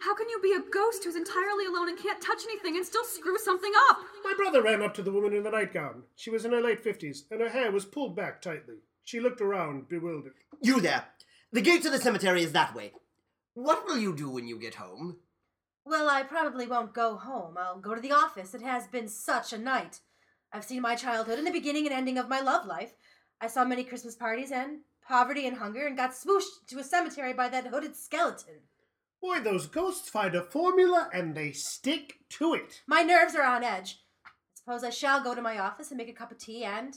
How 0.00 0.14
can 0.14 0.28
you 0.28 0.38
be 0.40 0.52
a 0.52 0.70
ghost 0.70 1.04
who's 1.04 1.16
entirely 1.16 1.66
alone 1.66 1.88
and 1.88 1.98
can't 1.98 2.20
touch 2.20 2.42
anything 2.44 2.76
and 2.76 2.86
still 2.86 3.04
screw 3.04 3.36
something 3.38 3.72
up? 3.90 3.98
My 4.24 4.34
brother 4.36 4.62
ran 4.62 4.82
up 4.82 4.94
to 4.94 5.02
the 5.02 5.12
woman 5.12 5.34
in 5.34 5.42
the 5.42 5.50
nightgown. 5.50 6.04
She 6.14 6.30
was 6.30 6.44
in 6.44 6.52
her 6.52 6.60
late 6.60 6.80
fifties, 6.80 7.24
and 7.30 7.40
her 7.40 7.48
hair 7.48 7.72
was 7.72 7.84
pulled 7.84 8.14
back 8.14 8.40
tightly. 8.40 8.76
She 9.04 9.20
looked 9.20 9.40
around, 9.40 9.88
bewildered. 9.88 10.34
You 10.60 10.80
there. 10.80 11.04
The 11.52 11.62
gate 11.62 11.82
to 11.82 11.90
the 11.90 11.98
cemetery 11.98 12.42
is 12.42 12.52
that 12.52 12.74
way. 12.74 12.92
What 13.54 13.86
will 13.86 13.98
you 13.98 14.14
do 14.14 14.30
when 14.30 14.46
you 14.46 14.58
get 14.60 14.76
home? 14.76 15.16
Well, 15.84 16.08
I 16.08 16.22
probably 16.22 16.66
won't 16.66 16.92
go 16.92 17.16
home. 17.16 17.56
I'll 17.58 17.78
go 17.78 17.94
to 17.94 18.00
the 18.00 18.12
office. 18.12 18.54
It 18.54 18.60
has 18.62 18.86
been 18.86 19.08
such 19.08 19.52
a 19.52 19.58
night. 19.58 20.00
I've 20.52 20.64
seen 20.64 20.82
my 20.82 20.94
childhood 20.94 21.38
and 21.38 21.46
the 21.46 21.50
beginning 21.50 21.86
and 21.86 21.94
ending 21.94 22.18
of 22.18 22.28
my 22.28 22.40
love 22.40 22.66
life. 22.66 22.92
I 23.40 23.46
saw 23.46 23.64
many 23.64 23.84
Christmas 23.84 24.14
parties 24.14 24.52
and 24.52 24.80
poverty 25.06 25.46
and 25.46 25.56
hunger 25.56 25.86
and 25.86 25.96
got 25.96 26.10
swooshed 26.10 26.66
to 26.68 26.78
a 26.78 26.84
cemetery 26.84 27.32
by 27.32 27.48
that 27.48 27.66
hooded 27.66 27.96
skeleton. 27.96 28.54
Boy, 29.20 29.40
those 29.40 29.66
ghosts 29.66 30.08
find 30.08 30.34
a 30.34 30.42
formula 30.42 31.08
and 31.12 31.34
they 31.34 31.52
stick 31.52 32.18
to 32.30 32.54
it. 32.54 32.82
My 32.86 33.02
nerves 33.02 33.34
are 33.34 33.42
on 33.42 33.64
edge. 33.64 34.00
I 34.24 34.30
suppose 34.54 34.84
I 34.84 34.90
shall 34.90 35.22
go 35.22 35.34
to 35.34 35.42
my 35.42 35.58
office 35.58 35.90
and 35.90 35.98
make 35.98 36.08
a 36.08 36.12
cup 36.12 36.30
of 36.30 36.38
tea 36.38 36.64
and. 36.64 36.96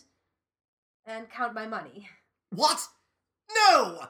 and 1.05 1.29
count 1.29 1.53
my 1.53 1.67
money. 1.67 2.09
What? 2.51 2.87
No! 3.55 4.07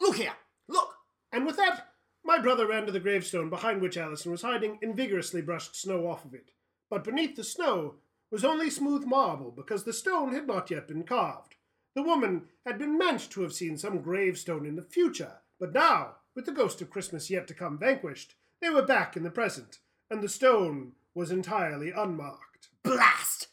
Look 0.00 0.16
here. 0.16 0.34
Look. 0.68 0.94
And 1.32 1.46
with 1.46 1.56
that, 1.56 1.88
my 2.24 2.38
brother 2.38 2.66
ran 2.66 2.86
to 2.86 2.92
the 2.92 3.00
gravestone 3.00 3.50
behind 3.50 3.82
which 3.82 3.96
Allison 3.96 4.32
was 4.32 4.42
hiding 4.42 4.78
and 4.82 4.96
vigorously 4.96 5.42
brushed 5.42 5.76
snow 5.76 6.08
off 6.08 6.24
of 6.24 6.34
it. 6.34 6.50
But 6.90 7.04
beneath 7.04 7.36
the 7.36 7.44
snow 7.44 7.96
was 8.30 8.44
only 8.44 8.70
smooth 8.70 9.04
marble 9.04 9.50
because 9.50 9.84
the 9.84 9.92
stone 9.92 10.32
had 10.32 10.46
not 10.46 10.70
yet 10.70 10.88
been 10.88 11.04
carved. 11.04 11.54
The 11.94 12.02
woman 12.02 12.46
had 12.66 12.78
been 12.78 12.98
meant 12.98 13.30
to 13.30 13.42
have 13.42 13.52
seen 13.52 13.76
some 13.78 14.00
gravestone 14.00 14.66
in 14.66 14.74
the 14.74 14.82
future, 14.82 15.34
but 15.60 15.72
now, 15.72 16.16
with 16.34 16.46
the 16.46 16.52
ghost 16.52 16.80
of 16.80 16.90
Christmas 16.90 17.30
yet 17.30 17.46
to 17.48 17.54
come 17.54 17.78
vanquished, 17.78 18.34
they 18.60 18.70
were 18.70 18.82
back 18.82 19.16
in 19.16 19.22
the 19.22 19.30
present, 19.30 19.78
and 20.10 20.22
the 20.22 20.28
stone 20.28 20.92
was 21.14 21.30
entirely 21.30 21.90
unmarked. 21.90 22.68
Blast! 22.82 23.48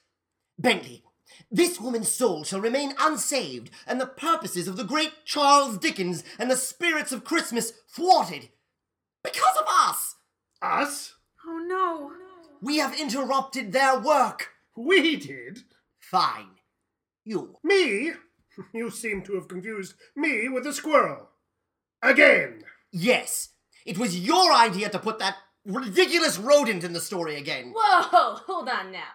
Bentley, 0.57 1.03
this 1.49 1.79
woman's 1.79 2.09
soul 2.09 2.43
shall 2.43 2.61
remain 2.61 2.93
unsaved, 2.99 3.69
and 3.87 3.99
the 3.99 4.05
purposes 4.05 4.67
of 4.67 4.77
the 4.77 4.83
great 4.83 5.25
Charles 5.25 5.77
Dickens 5.77 6.23
and 6.39 6.49
the 6.49 6.55
spirits 6.55 7.11
of 7.11 7.23
Christmas 7.23 7.73
thwarted. 7.89 8.49
Because 9.23 9.57
of 9.57 9.65
us! 9.67 10.15
Us? 10.61 11.15
Oh 11.45 11.63
no. 11.67 12.11
We 12.61 12.77
have 12.77 12.99
interrupted 12.99 13.71
their 13.71 13.99
work. 13.99 14.49
We 14.75 15.15
did? 15.15 15.63
Fine. 15.99 16.59
You. 17.23 17.57
Me? 17.63 18.11
You 18.73 18.89
seem 18.91 19.21
to 19.23 19.35
have 19.35 19.47
confused 19.47 19.93
me 20.13 20.49
with 20.49 20.67
a 20.67 20.73
squirrel. 20.73 21.29
Again! 22.03 22.63
Yes, 22.91 23.49
it 23.85 23.97
was 23.97 24.19
your 24.19 24.53
idea 24.53 24.89
to 24.89 24.99
put 24.99 25.19
that 25.19 25.37
ridiculous 25.65 26.37
rodent 26.37 26.83
in 26.83 26.91
the 26.91 26.99
story 26.99 27.37
again. 27.37 27.73
Whoa, 27.75 28.35
hold 28.45 28.67
on 28.67 28.91
now. 28.91 29.13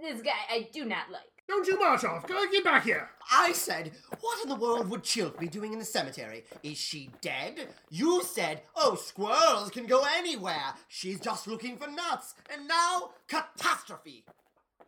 This 0.00 0.20
guy 0.22 0.30
I 0.50 0.68
do 0.72 0.84
not 0.84 1.10
like. 1.10 1.22
Don't 1.48 1.66
you 1.66 1.78
march 1.78 2.04
off! 2.04 2.26
Go 2.26 2.44
get 2.50 2.64
back 2.64 2.84
here! 2.84 3.10
I 3.30 3.52
said, 3.52 3.92
what 4.20 4.42
in 4.42 4.48
the 4.48 4.56
world 4.56 4.88
would 4.88 5.02
Chilp 5.02 5.38
be 5.38 5.48
doing 5.48 5.72
in 5.72 5.78
the 5.78 5.84
cemetery? 5.84 6.44
Is 6.62 6.78
she 6.78 7.10
dead? 7.20 7.68
You 7.90 8.22
said, 8.22 8.62
oh, 8.74 8.94
squirrels 8.94 9.70
can 9.70 9.86
go 9.86 10.04
anywhere. 10.16 10.74
She's 10.88 11.20
just 11.20 11.46
looking 11.46 11.76
for 11.76 11.88
nuts. 11.88 12.34
And 12.52 12.66
now, 12.66 13.10
catastrophe. 13.28 14.24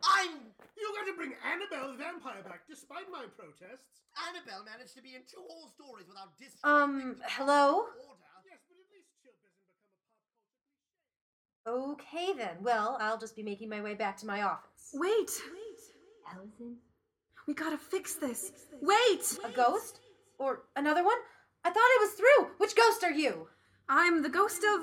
I'm. 0.03 0.31
You 0.77 0.93
got 0.95 1.11
to 1.11 1.15
bring 1.15 1.33
Annabelle 1.45 1.91
the 1.91 1.97
vampire 1.97 2.43
back 2.43 2.61
despite 2.69 3.11
my 3.11 3.25
protests. 3.37 4.01
Annabelle 4.27 4.63
managed 4.65 4.95
to 4.95 5.01
be 5.01 5.15
in 5.15 5.21
two 5.27 5.43
whole 5.47 5.69
stories 5.69 6.07
without 6.07 6.37
dis. 6.39 6.55
Um, 6.63 7.17
hello? 7.27 7.83
Order. 7.83 8.25
Yes, 8.45 8.61
but 8.67 8.77
at 8.79 8.87
least 8.93 9.11
Chilp 9.19 9.35
hasn't 9.41 9.57
become 9.59 9.75
a 9.75 9.89
pop 9.91 10.05
culture 11.25 11.54
Okay 11.67 12.33
then. 12.37 12.57
Well, 12.61 12.97
I'll 13.01 13.17
just 13.17 13.35
be 13.35 13.43
making 13.43 13.69
my 13.69 13.81
way 13.81 13.95
back 13.95 14.17
to 14.17 14.27
my 14.27 14.43
office. 14.43 14.91
Wait. 14.93 15.31
Allison? 16.31 16.77
We 17.47 17.53
gotta 17.53 17.77
fix 17.77 18.15
this. 18.15 18.51
Wait! 18.81 19.37
A 19.43 19.49
ghost? 19.49 19.99
Or 20.37 20.63
another 20.75 21.03
one? 21.03 21.17
I 21.63 21.69
thought 21.69 21.77
I 21.77 21.97
was 22.01 22.11
through. 22.11 22.51
Which 22.57 22.75
ghost 22.75 23.03
are 23.03 23.11
you? 23.11 23.47
I'm 23.89 24.21
the 24.21 24.29
ghost 24.29 24.63
of. 24.63 24.81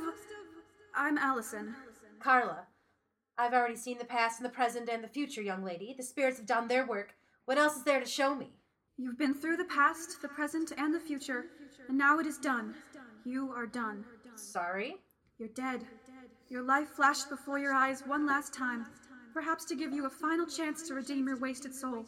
I'm 0.94 1.18
Allison. 1.18 1.74
Carla. 2.20 2.66
I've 3.38 3.54
already 3.54 3.76
seen 3.76 3.98
the 3.98 4.04
past 4.04 4.40
and 4.40 4.44
the 4.44 4.54
present 4.54 4.88
and 4.88 5.02
the 5.02 5.08
future, 5.08 5.42
young 5.42 5.64
lady. 5.64 5.94
The 5.96 6.02
spirits 6.02 6.38
have 6.38 6.46
done 6.46 6.68
their 6.68 6.86
work. 6.86 7.14
What 7.46 7.58
else 7.58 7.76
is 7.76 7.84
there 7.84 8.00
to 8.00 8.06
show 8.06 8.34
me? 8.34 8.50
You've 8.98 9.18
been 9.18 9.34
through 9.34 9.56
the 9.56 9.64
past, 9.64 10.20
the 10.20 10.28
present, 10.28 10.72
and 10.76 10.94
the 10.94 11.00
future, 11.00 11.46
and 11.88 11.96
now 11.96 12.18
it 12.18 12.26
is 12.26 12.38
done. 12.38 12.74
You 13.24 13.50
are 13.52 13.66
done. 13.66 14.04
Sorry? 14.36 14.96
You're 15.38 15.48
dead. 15.48 15.84
Your 16.52 16.62
life 16.62 16.90
flashed 16.90 17.30
before 17.30 17.58
your 17.58 17.72
eyes 17.72 18.02
one 18.04 18.26
last 18.26 18.52
time, 18.52 18.84
perhaps 19.32 19.64
to 19.64 19.74
give 19.74 19.94
you 19.94 20.04
a 20.04 20.10
final 20.10 20.44
chance 20.44 20.86
to 20.86 20.92
redeem 20.92 21.26
your 21.26 21.38
wasted 21.38 21.74
soul. 21.74 22.04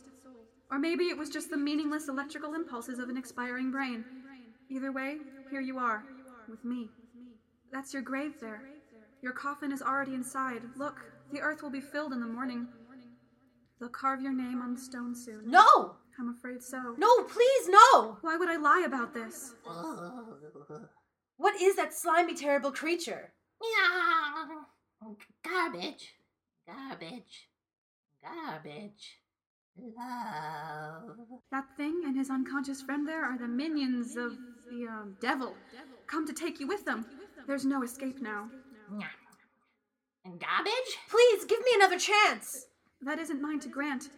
Or 0.70 0.78
maybe 0.78 1.04
it 1.04 1.16
was 1.16 1.30
just 1.30 1.48
the 1.48 1.56
meaningless 1.56 2.08
electrical 2.08 2.52
impulses 2.52 2.98
of 2.98 3.08
an 3.08 3.16
expiring 3.16 3.70
brain. 3.70 4.04
Either 4.68 4.92
way, 4.92 5.16
here 5.50 5.62
you 5.62 5.78
are, 5.78 6.04
with 6.46 6.62
me. 6.62 6.90
That's 7.72 7.94
your 7.94 8.02
grave 8.02 8.34
there. 8.38 8.60
Your 9.22 9.32
coffin 9.32 9.72
is 9.72 9.80
already 9.80 10.12
inside. 10.12 10.60
Look, 10.76 11.00
the 11.32 11.40
earth 11.40 11.62
will 11.62 11.70
be 11.70 11.80
filled 11.80 12.12
in 12.12 12.20
the 12.20 12.26
morning. 12.26 12.68
They'll 13.80 13.88
carve 13.88 14.20
your 14.20 14.34
name 14.34 14.60
on 14.60 14.74
the 14.74 14.80
stone 14.80 15.14
soon. 15.14 15.50
No! 15.50 15.96
I'm 16.18 16.28
afraid 16.28 16.62
so. 16.62 16.94
No, 16.98 17.22
please, 17.22 17.68
no! 17.70 18.18
Why 18.20 18.36
would 18.36 18.50
I 18.50 18.56
lie 18.56 18.84
about 18.86 19.14
this? 19.14 19.54
What 21.38 21.58
is 21.62 21.76
that 21.76 21.94
slimy, 21.94 22.34
terrible 22.34 22.72
creature? 22.72 23.32
Garbage. 25.42 26.14
Garbage. 26.66 27.49
Garbage. 28.23 29.18
Love. 29.76 31.16
That 31.50 31.64
thing 31.76 32.02
and 32.06 32.16
his 32.16 32.30
unconscious 32.30 32.82
friend 32.82 33.06
there 33.06 33.25
are 33.25 33.37
the 33.38 33.49
minions 33.49 34.16
of 34.16 34.37
the 34.70 34.87
um, 34.88 35.16
devil. 35.20 35.54
Come 36.06 36.26
to 36.26 36.32
take 36.32 36.61
you 36.61 36.66
with 36.66 36.84
them. 36.84 37.06
There's 37.46 37.64
no 37.64 37.82
escape 37.82 38.23
now. 38.23 38.49
And 40.25 40.40
garbage? 40.40 40.99
Please, 41.11 41.44
give 41.44 41.61
me 41.61 41.73
another 41.75 41.99
chance! 41.99 42.66
That 43.02 43.18
isn't 43.18 43.42
mine 43.42 43.61
to 43.61 43.68
grant. 43.68 44.08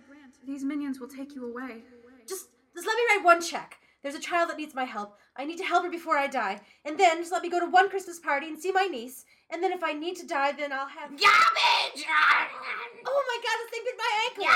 these 0.47 0.63
minions 0.63 1.01
will 1.01 1.09
take 1.09 1.35
you 1.35 1.51
away. 1.51 1.83
Just, 2.29 2.49
just 2.75 2.87
let 2.87 2.97
me 2.97 3.03
write 3.11 3.25
one 3.25 3.41
check. 3.41 3.79
There's 4.07 4.15
a 4.15 4.21
child 4.21 4.51
that 4.51 4.57
needs 4.57 4.73
my 4.73 4.85
help. 4.85 5.19
I 5.35 5.45
need 5.45 5.59
to 5.59 5.65
help 5.65 5.83
her 5.83 5.91
before 5.91 6.17
I 6.17 6.29
die. 6.29 6.61
And 6.85 6.97
then 6.97 7.19
just 7.19 7.33
let 7.33 7.43
me 7.43 7.51
go 7.51 7.59
to 7.59 7.67
one 7.67 7.91
Christmas 7.91 8.21
party 8.21 8.47
and 8.47 8.57
see 8.57 8.71
my 8.71 8.85
niece. 8.85 9.25
And 9.51 9.61
then 9.61 9.73
if 9.73 9.83
I 9.83 9.95
need 9.95 10.15
to 10.19 10.27
die, 10.29 10.53
then 10.53 10.73
I'll 10.73 10.87
have. 10.87 11.11
Garbage! 11.11 12.07
Oh 13.09 13.23
my 13.27 13.39
god, 13.43 13.59
this 13.63 13.71
thing 13.71 13.83
bit 13.85 13.97
my 13.99 14.13
ankle! 14.27 14.47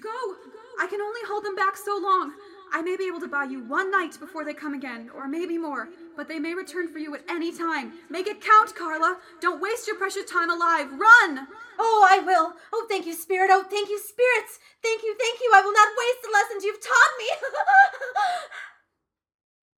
Go! 0.00 0.36
I 0.80 0.86
can 0.86 1.00
only 1.00 1.20
hold 1.26 1.44
them 1.44 1.56
back 1.56 1.78
so 1.78 1.98
long. 2.02 2.32
I 2.72 2.82
may 2.82 2.96
be 2.96 3.06
able 3.06 3.20
to 3.20 3.28
buy 3.28 3.44
you 3.44 3.64
one 3.64 3.90
night 3.90 4.18
before 4.20 4.44
they 4.44 4.54
come 4.54 4.74
again, 4.74 5.10
or 5.14 5.26
maybe 5.26 5.58
more, 5.58 5.88
but 6.16 6.28
they 6.28 6.38
may 6.38 6.54
return 6.54 6.88
for 6.88 6.98
you 6.98 7.14
at 7.14 7.24
any 7.28 7.52
time. 7.56 7.92
Make 8.08 8.28
it 8.28 8.40
count, 8.40 8.76
Carla! 8.76 9.18
Don't 9.40 9.60
waste 9.60 9.86
your 9.88 9.96
precious 9.96 10.30
time 10.30 10.50
alive! 10.50 10.92
Run! 10.92 11.48
Oh, 11.80 12.06
I 12.08 12.20
will. 12.20 12.52
Oh, 12.72 12.86
thank 12.88 13.06
you, 13.06 13.14
Spirit. 13.14 13.50
Oh, 13.50 13.64
thank 13.64 13.88
you, 13.88 13.98
spirits. 13.98 14.60
Thank 14.82 15.02
you, 15.02 15.16
thank 15.18 15.40
you. 15.40 15.50
I 15.54 15.62
will 15.62 15.72
not 15.72 15.88
waste 15.98 16.22
the 16.22 16.30
lessons 16.32 16.64
you've 16.64 16.80
taught 16.80 17.14
me. 17.18 17.28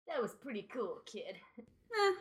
That 0.07 0.21
was 0.21 0.35
pretty 0.51 0.67
cool, 0.74 0.98
kid. 1.05 1.38
Eh, 1.58 2.12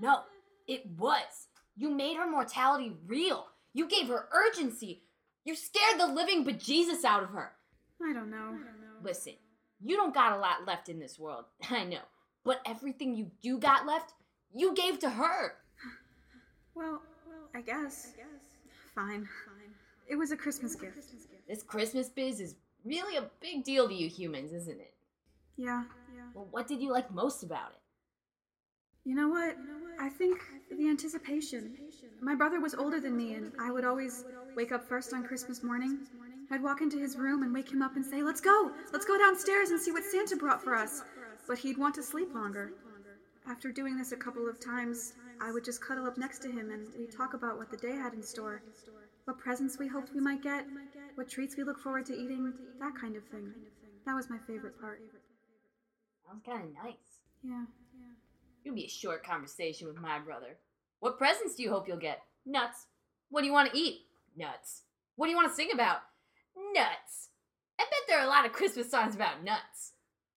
No, 0.00 0.20
it 0.68 0.84
was. 0.98 1.48
You 1.76 1.90
made 1.90 2.16
her 2.16 2.30
mortality 2.30 2.92
real. 3.06 3.46
You 3.72 3.88
gave 3.88 4.08
her 4.08 4.28
urgency. 4.32 5.04
You 5.44 5.56
scared 5.56 5.98
the 5.98 6.06
living 6.06 6.44
bejesus 6.44 7.04
out 7.04 7.22
of 7.22 7.30
her. 7.30 7.52
I 8.02 8.12
don't 8.12 8.30
know. 8.30 8.58
Listen, 9.02 9.34
you 9.82 9.96
don't 9.96 10.12
got 10.12 10.36
a 10.36 10.40
lot 10.40 10.66
left 10.66 10.90
in 10.90 10.98
this 10.98 11.18
world. 11.18 11.44
I 11.70 11.84
know. 11.84 12.02
But 12.44 12.60
everything 12.66 13.14
you 13.14 13.30
do 13.42 13.58
got 13.58 13.86
left, 13.86 14.12
you 14.52 14.74
gave 14.74 14.98
to 15.00 15.10
her. 15.10 15.54
Well, 16.74 17.00
I 17.54 17.62
guess. 17.62 18.12
Fine. 18.94 19.26
Fine. 19.46 19.74
It 20.08 20.16
was 20.16 20.32
a 20.32 20.36
Christmas 20.36 20.74
gift. 20.74 20.98
This 21.48 21.62
Christmas 21.62 22.08
biz 22.10 22.40
is 22.40 22.56
really 22.84 23.16
a 23.16 23.30
big 23.40 23.64
deal 23.64 23.88
to 23.88 23.94
you 23.94 24.08
humans, 24.08 24.52
isn't 24.52 24.80
it? 24.80 24.94
Yeah. 25.60 25.84
Well, 26.34 26.48
what 26.50 26.66
did 26.66 26.80
you 26.80 26.90
like 26.90 27.12
most 27.12 27.42
about 27.42 27.72
it? 27.72 27.80
You 29.04 29.14
know 29.14 29.28
what? 29.28 29.56
I 30.00 30.08
think 30.08 30.40
the 30.70 30.88
anticipation. 30.88 31.76
My 32.22 32.34
brother 32.34 32.60
was 32.60 32.74
older 32.74 32.98
than 32.98 33.14
me, 33.14 33.34
and 33.34 33.52
I 33.60 33.70
would 33.70 33.84
always 33.84 34.24
wake 34.56 34.72
up 34.72 34.88
first 34.88 35.12
on 35.12 35.22
Christmas 35.22 35.62
morning. 35.62 35.98
I'd 36.50 36.62
walk 36.62 36.80
into 36.80 36.98
his 36.98 37.18
room 37.18 37.42
and 37.42 37.52
wake 37.52 37.70
him 37.70 37.82
up 37.82 37.96
and 37.96 38.04
say, 38.04 38.22
Let's 38.22 38.40
go! 38.40 38.70
Let's 38.90 39.04
go 39.04 39.18
downstairs 39.18 39.68
and 39.68 39.78
see 39.78 39.92
what 39.92 40.02
Santa 40.02 40.34
brought 40.34 40.62
for 40.64 40.74
us. 40.74 41.02
But 41.46 41.58
he'd 41.58 41.76
want 41.76 41.94
to 41.96 42.02
sleep 42.02 42.34
longer. 42.34 42.72
After 43.46 43.70
doing 43.70 43.98
this 43.98 44.12
a 44.12 44.16
couple 44.16 44.48
of 44.48 44.64
times, 44.64 45.12
I 45.42 45.52
would 45.52 45.64
just 45.64 45.84
cuddle 45.84 46.06
up 46.06 46.16
next 46.16 46.38
to 46.40 46.50
him 46.50 46.70
and 46.70 46.86
we'd 46.98 47.12
talk 47.12 47.34
about 47.34 47.58
what 47.58 47.70
the 47.70 47.76
day 47.76 47.92
had 47.92 48.14
in 48.14 48.22
store. 48.22 48.62
What 49.24 49.38
presents 49.38 49.78
we 49.78 49.88
hoped 49.88 50.14
we 50.14 50.20
might 50.20 50.42
get, 50.42 50.64
what 51.16 51.28
treats 51.28 51.58
we 51.58 51.64
look 51.64 51.78
forward 51.78 52.06
to 52.06 52.16
eating, 52.16 52.54
that 52.78 52.94
kind 52.94 53.14
of 53.14 53.24
thing. 53.24 53.52
That 54.06 54.14
was 54.14 54.30
my 54.30 54.38
favorite 54.46 54.80
part. 54.80 55.00
Sounds 56.30 56.42
kind 56.46 56.62
of 56.62 56.84
nice. 56.84 56.94
Yeah. 57.42 57.64
It'll 58.64 58.76
be 58.76 58.84
a 58.84 58.88
short 58.88 59.24
conversation 59.24 59.88
with 59.88 60.00
my 60.00 60.20
brother. 60.20 60.58
What 61.00 61.18
presents 61.18 61.56
do 61.56 61.64
you 61.64 61.70
hope 61.70 61.88
you'll 61.88 61.96
get? 61.96 62.20
Nuts. 62.46 62.86
What 63.30 63.40
do 63.40 63.48
you 63.48 63.52
want 63.52 63.72
to 63.72 63.78
eat? 63.78 64.02
Nuts. 64.36 64.82
What 65.16 65.26
do 65.26 65.30
you 65.30 65.36
want 65.36 65.48
to 65.48 65.54
sing 65.56 65.70
about? 65.74 65.98
Nuts. 66.72 67.30
I 67.80 67.82
bet 67.82 67.98
there 68.06 68.20
are 68.20 68.26
a 68.26 68.28
lot 68.28 68.46
of 68.46 68.52
Christmas 68.52 68.88
songs 68.88 69.16
about 69.16 69.42
nuts. 69.42 69.94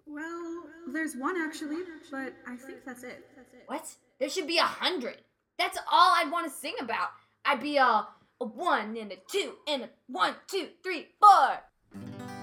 Well, 0.08 0.64
there's 0.92 1.16
one 1.16 1.36
actually, 1.40 1.84
but 2.10 2.34
I 2.48 2.56
think 2.56 2.86
that's 2.86 3.04
it. 3.04 3.24
What? 3.68 3.86
There 4.20 4.30
should 4.30 4.48
be 4.48 4.58
a 4.58 4.64
hundred. 4.64 5.18
That's 5.60 5.78
all 5.92 6.16
I'd 6.16 6.32
want 6.32 6.52
to 6.52 6.58
sing 6.58 6.74
about. 6.80 7.10
I'd 7.46 7.62
be 7.62 7.78
all 7.78 8.08
a 8.42 8.46
one 8.46 8.98
and 8.98 9.12
a 9.12 9.18
two 9.30 9.54
and 9.68 9.84
a 9.84 9.90
one, 10.08 10.34
two, 10.48 10.70
three, 10.82 11.10
four. 11.20 11.60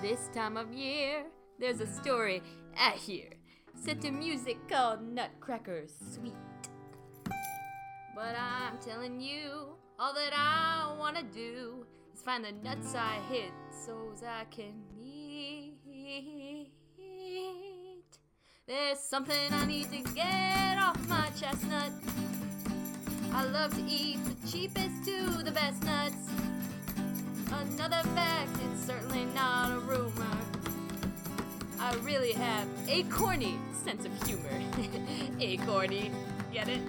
This 0.03 0.29
time 0.33 0.57
of 0.57 0.73
year, 0.73 1.25
there's 1.59 1.81
a 1.81 1.87
story 1.87 2.43
I 2.79 2.93
hear 2.93 3.31
set 3.81 4.01
to 4.03 4.11
music 4.11 4.59
called 4.69 5.01
Nutcracker 5.03 5.87
Sweet. 6.12 6.35
But 8.14 8.37
I'm 8.37 8.77
telling 8.79 9.21
you, 9.21 9.75
all 9.99 10.12
that 10.12 10.33
I 10.35 10.95
wanna 10.99 11.23
do 11.23 11.87
is 12.14 12.21
find 12.21 12.45
the 12.45 12.53
nuts 12.53 12.95
I 12.95 13.19
hid 13.31 13.53
so's 13.71 14.23
I 14.23 14.45
can 14.51 14.75
eat. 15.03 15.79
There's 18.66 18.99
something 18.99 19.51
I 19.51 19.64
need 19.64 19.90
to 19.90 20.03
get 20.14 20.77
off 20.79 21.09
my 21.09 21.31
chestnut. 21.31 21.90
I 23.33 23.45
love 23.45 23.75
to 23.77 23.83
eat 23.83 24.19
the 24.27 24.51
cheapest 24.51 25.05
to 25.07 25.43
the 25.43 25.53
best 25.53 25.83
nuts. 25.85 26.29
Another 27.51 28.03
fact, 28.11 28.51
it's 28.62 28.85
certainly 28.85 29.25
not 29.35 29.73
a 29.73 29.79
rumor. 29.81 30.50
I 31.83 31.95
really 32.03 32.33
have 32.33 32.69
a 32.88 33.05
corny 33.05 33.59
sense 33.73 34.05
of 34.05 34.12
humor. 34.29 34.51
a 35.40 35.57
corny, 35.59 36.11
get 36.53 36.69
it? 36.69 36.81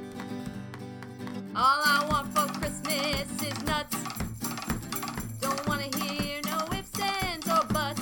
All 1.56 1.82
I 1.86 2.06
want 2.10 2.28
for 2.36 2.46
Christmas 2.60 3.26
is 3.42 3.64
nuts. 3.64 3.96
Don't 5.40 5.66
wanna 5.66 5.88
hear 5.98 6.42
no 6.44 6.68
ifs, 6.78 7.00
ands, 7.00 7.48
or 7.48 7.64
buts. 7.68 8.02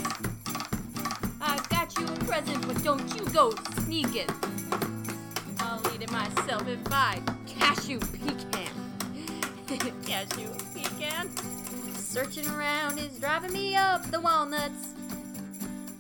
I 1.40 1.60
got 1.70 1.96
you 2.00 2.06
a 2.06 2.18
present, 2.26 2.68
but 2.68 2.84
don't 2.84 3.16
you 3.16 3.24
go 3.30 3.54
sneaking. 3.84 4.30
I'll 5.60 5.82
eat 5.94 6.02
it 6.02 6.12
myself 6.12 6.68
if 6.68 6.92
I 6.92 7.22
cashew 7.46 8.00
pecan. 8.00 8.74
cashew 10.08 10.50
pecan. 10.74 11.30
Searching 11.94 12.48
around 12.50 12.98
is 12.98 13.20
driving 13.20 13.54
me 13.54 13.76
up 13.76 14.10
the 14.10 14.20
walnuts. 14.20 14.99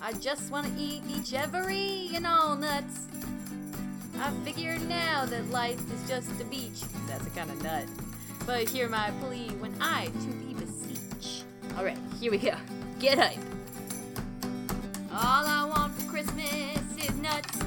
I 0.01 0.13
just 0.13 0.49
want 0.49 0.65
to 0.65 0.81
eat 0.81 1.03
each, 1.09 1.33
every, 1.33 2.09
and 2.13 2.25
all 2.25 2.55
nuts. 2.55 3.07
I 4.19 4.31
figure 4.45 4.77
now 4.79 5.25
that 5.25 5.49
life 5.51 5.79
is 5.93 6.07
just 6.07 6.29
a 6.41 6.45
beach. 6.45 6.81
That's 7.07 7.27
a 7.27 7.29
kind 7.31 7.49
of 7.51 7.61
nut. 7.61 7.85
But 8.45 8.69
hear 8.69 8.87
my 8.87 9.11
plea 9.21 9.49
when 9.59 9.75
I 9.81 10.05
to 10.05 10.11
thee 10.11 10.53
beseech. 10.53 11.43
Alright, 11.77 11.97
here 12.19 12.31
we 12.31 12.37
go. 12.37 12.55
Get 12.99 13.17
hype. 13.17 13.37
All 15.11 15.45
I 15.45 15.65
want 15.65 15.93
for 15.95 16.09
Christmas 16.09 16.79
is 16.97 17.15
nuts. 17.17 17.59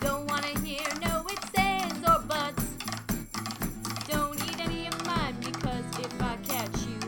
Don't 0.00 0.28
wanna 0.28 0.58
hear 0.60 0.86
no 1.00 1.24
ifs, 1.30 1.58
ands, 1.58 2.08
or 2.08 2.20
buts. 2.22 2.64
Don't 4.08 4.36
eat 4.48 4.60
any 4.60 4.88
of 4.88 5.06
mine 5.06 5.36
because 5.40 5.84
if 6.00 6.22
I 6.22 6.36
catch 6.46 6.82
you, 6.82 6.98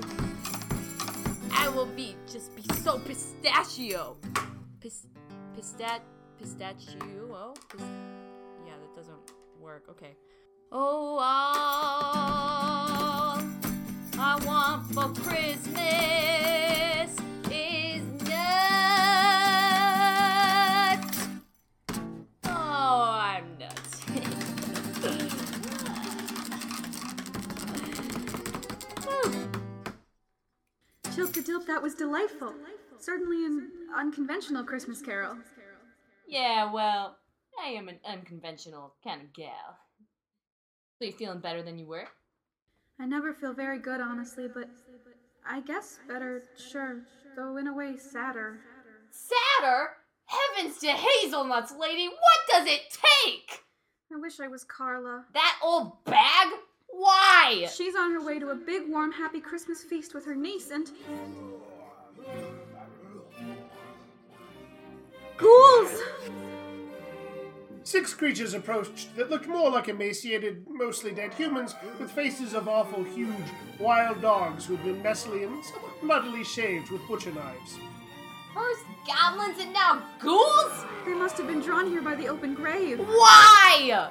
I 1.53 1.69
will 1.69 1.87
be 1.87 2.15
just 2.31 2.55
be 2.55 2.63
so 2.83 2.99
pistachio. 3.43 4.17
Pis, 4.81 5.07
pistat, 5.57 6.01
pistachio. 6.39 7.55
Pis, 7.71 7.81
yeah, 8.67 8.75
that 8.81 8.95
doesn't 8.95 9.33
work. 9.61 9.85
Okay. 9.91 10.15
Oh, 10.73 11.19
all 11.19 11.23
I 14.19 14.37
want 14.45 14.93
for 14.93 15.09
Christmas 15.23 17.11
is 17.51 18.03
nuts. 18.29 18.39
Oh, 22.45 23.19
I'm 23.21 23.45
nuts. 23.59 24.01
Chilp-a-dilp, 31.15 31.67
that 31.67 31.83
was 31.83 31.95
delightful. 31.95 32.55
Certainly 33.01 33.47
an 33.47 33.71
unconventional 33.97 34.65
Christmas 34.65 35.01
carol. 35.01 35.37
yeah, 36.29 36.71
well, 36.71 37.17
I 37.63 37.71
am 37.71 37.89
an 37.89 37.99
unconventional 38.07 38.95
kind 39.03 39.23
of 39.23 39.33
gal. 39.33 39.79
So 40.99 41.07
you 41.07 41.13
feeling 41.13 41.41
better 41.41 41.63
than 41.63 41.79
you 41.79 41.87
were? 41.87 42.07
I 43.01 43.07
never 43.07 43.33
feel 43.33 43.55
very 43.55 43.79
good, 43.79 44.01
honestly, 44.01 44.47
but 44.53 44.69
I 45.49 45.61
guess 45.63 45.99
better, 46.07 46.43
sure, 46.59 47.01
though 47.37 47.57
in 47.57 47.67
a 47.67 47.75
way 47.75 47.97
sadder. 47.97 48.59
Sadder? 49.11 49.91
Heavens 50.27 50.79
to 50.79 50.89
hazelnuts, 50.89 51.73
lady! 51.81 52.07
What 52.09 52.19
does 52.51 52.67
it 52.67 52.83
take? 53.25 53.63
I 54.13 54.17
wish 54.21 54.39
I 54.41 54.49
was 54.49 54.63
Carla. 54.65 55.25
That 55.33 55.59
old 55.65 56.05
bag? 56.05 56.49
Why? 56.89 57.67
She's 57.75 57.95
on 57.97 58.13
her 58.13 58.23
way 58.23 58.39
to 58.39 58.51
a 58.51 58.55
big, 58.55 58.83
warm, 58.89 59.11
happy 59.13 59.41
Christmas 59.41 59.83
feast 59.83 60.13
with 60.15 60.27
her 60.27 60.35
niece 60.35 60.71
and. 60.71 60.91
Ghouls! 65.41 66.01
Six 67.83 68.15
creatures 68.15 68.55
approached 68.55 69.17
that 69.17 69.31
looked 69.31 69.49
more 69.49 69.71
like 69.71 69.89
emaciated, 69.89 70.65
mostly 70.69 71.13
dead 71.13 71.35
humans 71.35 71.75
with 71.99 72.11
faces 72.11 72.55
of 72.55 72.69
awful, 72.69 73.03
huge, 73.03 73.35
wild 73.79 74.21
dogs 74.21 74.67
who 74.67 74.77
had 74.77 74.85
been 74.85 75.03
messily 75.03 75.45
and 75.45 75.65
somewhat 75.65 76.01
muddily 76.03 76.45
shaved 76.45 76.91
with 76.91 77.07
butcher 77.09 77.33
knives. 77.33 77.79
First 78.55 78.85
goblins 79.07 79.59
and 79.59 79.73
now 79.73 80.03
ghouls? 80.21 80.85
They 81.05 81.15
must 81.15 81.37
have 81.39 81.47
been 81.47 81.61
drawn 81.61 81.89
here 81.91 82.03
by 82.03 82.15
the 82.15 82.29
open 82.29 82.55
grave. 82.55 82.99
Why? 83.01 84.11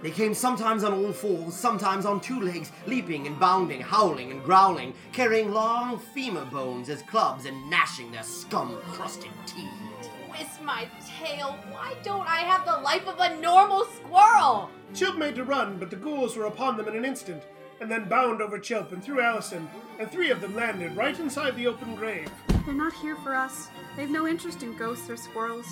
They 0.00 0.10
came 0.12 0.32
sometimes 0.32 0.84
on 0.84 0.94
all 0.94 1.12
fours, 1.12 1.54
sometimes 1.54 2.06
on 2.06 2.20
two 2.20 2.40
legs, 2.40 2.70
leaping 2.86 3.26
and 3.26 3.38
bounding, 3.40 3.80
howling 3.80 4.30
and 4.30 4.44
growling, 4.44 4.94
carrying 5.12 5.52
long 5.52 5.98
femur 5.98 6.44
bones 6.44 6.88
as 6.88 7.02
clubs 7.02 7.46
and 7.46 7.68
gnashing 7.68 8.12
their 8.12 8.22
scum-crusted 8.22 9.32
teeth. 9.44 10.08
Twist 10.38 10.62
my 10.62 10.86
tail. 11.20 11.58
Why 11.70 11.94
don't 12.04 12.28
I 12.28 12.40
have 12.40 12.64
the 12.64 12.80
life 12.80 13.08
of 13.08 13.18
a 13.18 13.40
normal 13.40 13.86
squirrel? 13.86 14.70
Chilp 14.94 15.18
made 15.18 15.34
to 15.34 15.42
run, 15.42 15.78
but 15.78 15.90
the 15.90 15.96
ghouls 15.96 16.36
were 16.36 16.44
upon 16.44 16.76
them 16.76 16.86
in 16.86 16.94
an 16.94 17.04
instant, 17.04 17.42
and 17.80 17.90
then 17.90 18.08
bound 18.08 18.40
over 18.40 18.56
Chilp 18.56 18.92
and 18.92 19.02
through 19.02 19.20
Allison, 19.20 19.68
and 19.98 20.08
three 20.08 20.30
of 20.30 20.40
them 20.40 20.54
landed 20.54 20.96
right 20.96 21.18
inside 21.18 21.56
the 21.56 21.66
open 21.66 21.96
grave. 21.96 22.30
They're 22.64 22.74
not 22.74 22.92
here 22.92 23.16
for 23.16 23.34
us. 23.34 23.68
They've 23.96 24.08
no 24.08 24.28
interest 24.28 24.62
in 24.62 24.76
ghosts 24.76 25.10
or 25.10 25.16
squirrels. 25.16 25.66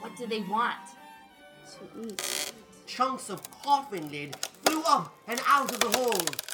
What 0.00 0.14
do 0.16 0.28
they 0.28 0.42
want? 0.42 0.76
To 1.72 2.08
eat. 2.08 2.52
Chunks 2.86 3.28
of 3.28 3.50
coffin 3.62 4.08
lid 4.12 4.36
flew 4.62 4.84
up 4.86 5.12
and 5.26 5.40
out 5.48 5.72
of 5.72 5.80
the 5.80 5.98
hole. 5.98 6.51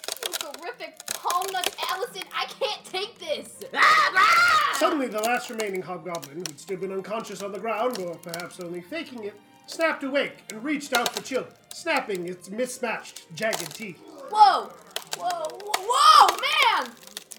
You 0.79 0.87
horrific 0.87 1.07
palm 1.07 1.47
nuts, 1.53 1.77
Allison. 1.91 2.23
I 2.35 2.45
can't 2.47 2.85
take 2.85 3.19
this. 3.19 3.65
Ah, 3.75 4.13
ah! 4.15 4.77
Suddenly, 4.79 5.09
the 5.09 5.21
last 5.21 5.51
remaining 5.51 5.83
hobgoblin, 5.83 6.39
who'd 6.39 6.59
still 6.59 6.77
been 6.77 6.93
unconscious 6.93 7.43
on 7.43 7.53
the 7.53 7.59
ground, 7.59 7.99
or 7.99 8.15
perhaps 8.17 8.61
only 8.61 8.81
faking 8.81 9.25
it, 9.25 9.35
snapped 9.67 10.05
awake 10.05 10.35
and 10.51 10.63
reached 10.63 10.93
out 10.93 11.15
for 11.15 11.21
Chilp, 11.23 11.51
snapping 11.73 12.29
its 12.29 12.51
mismatched, 12.51 13.35
jagged 13.35 13.75
teeth. 13.75 13.99
Whoa! 14.31 14.71
Whoa! 15.17 15.49
Whoa! 15.65 15.87
Whoa! 15.89 16.37
Man! 16.37 16.93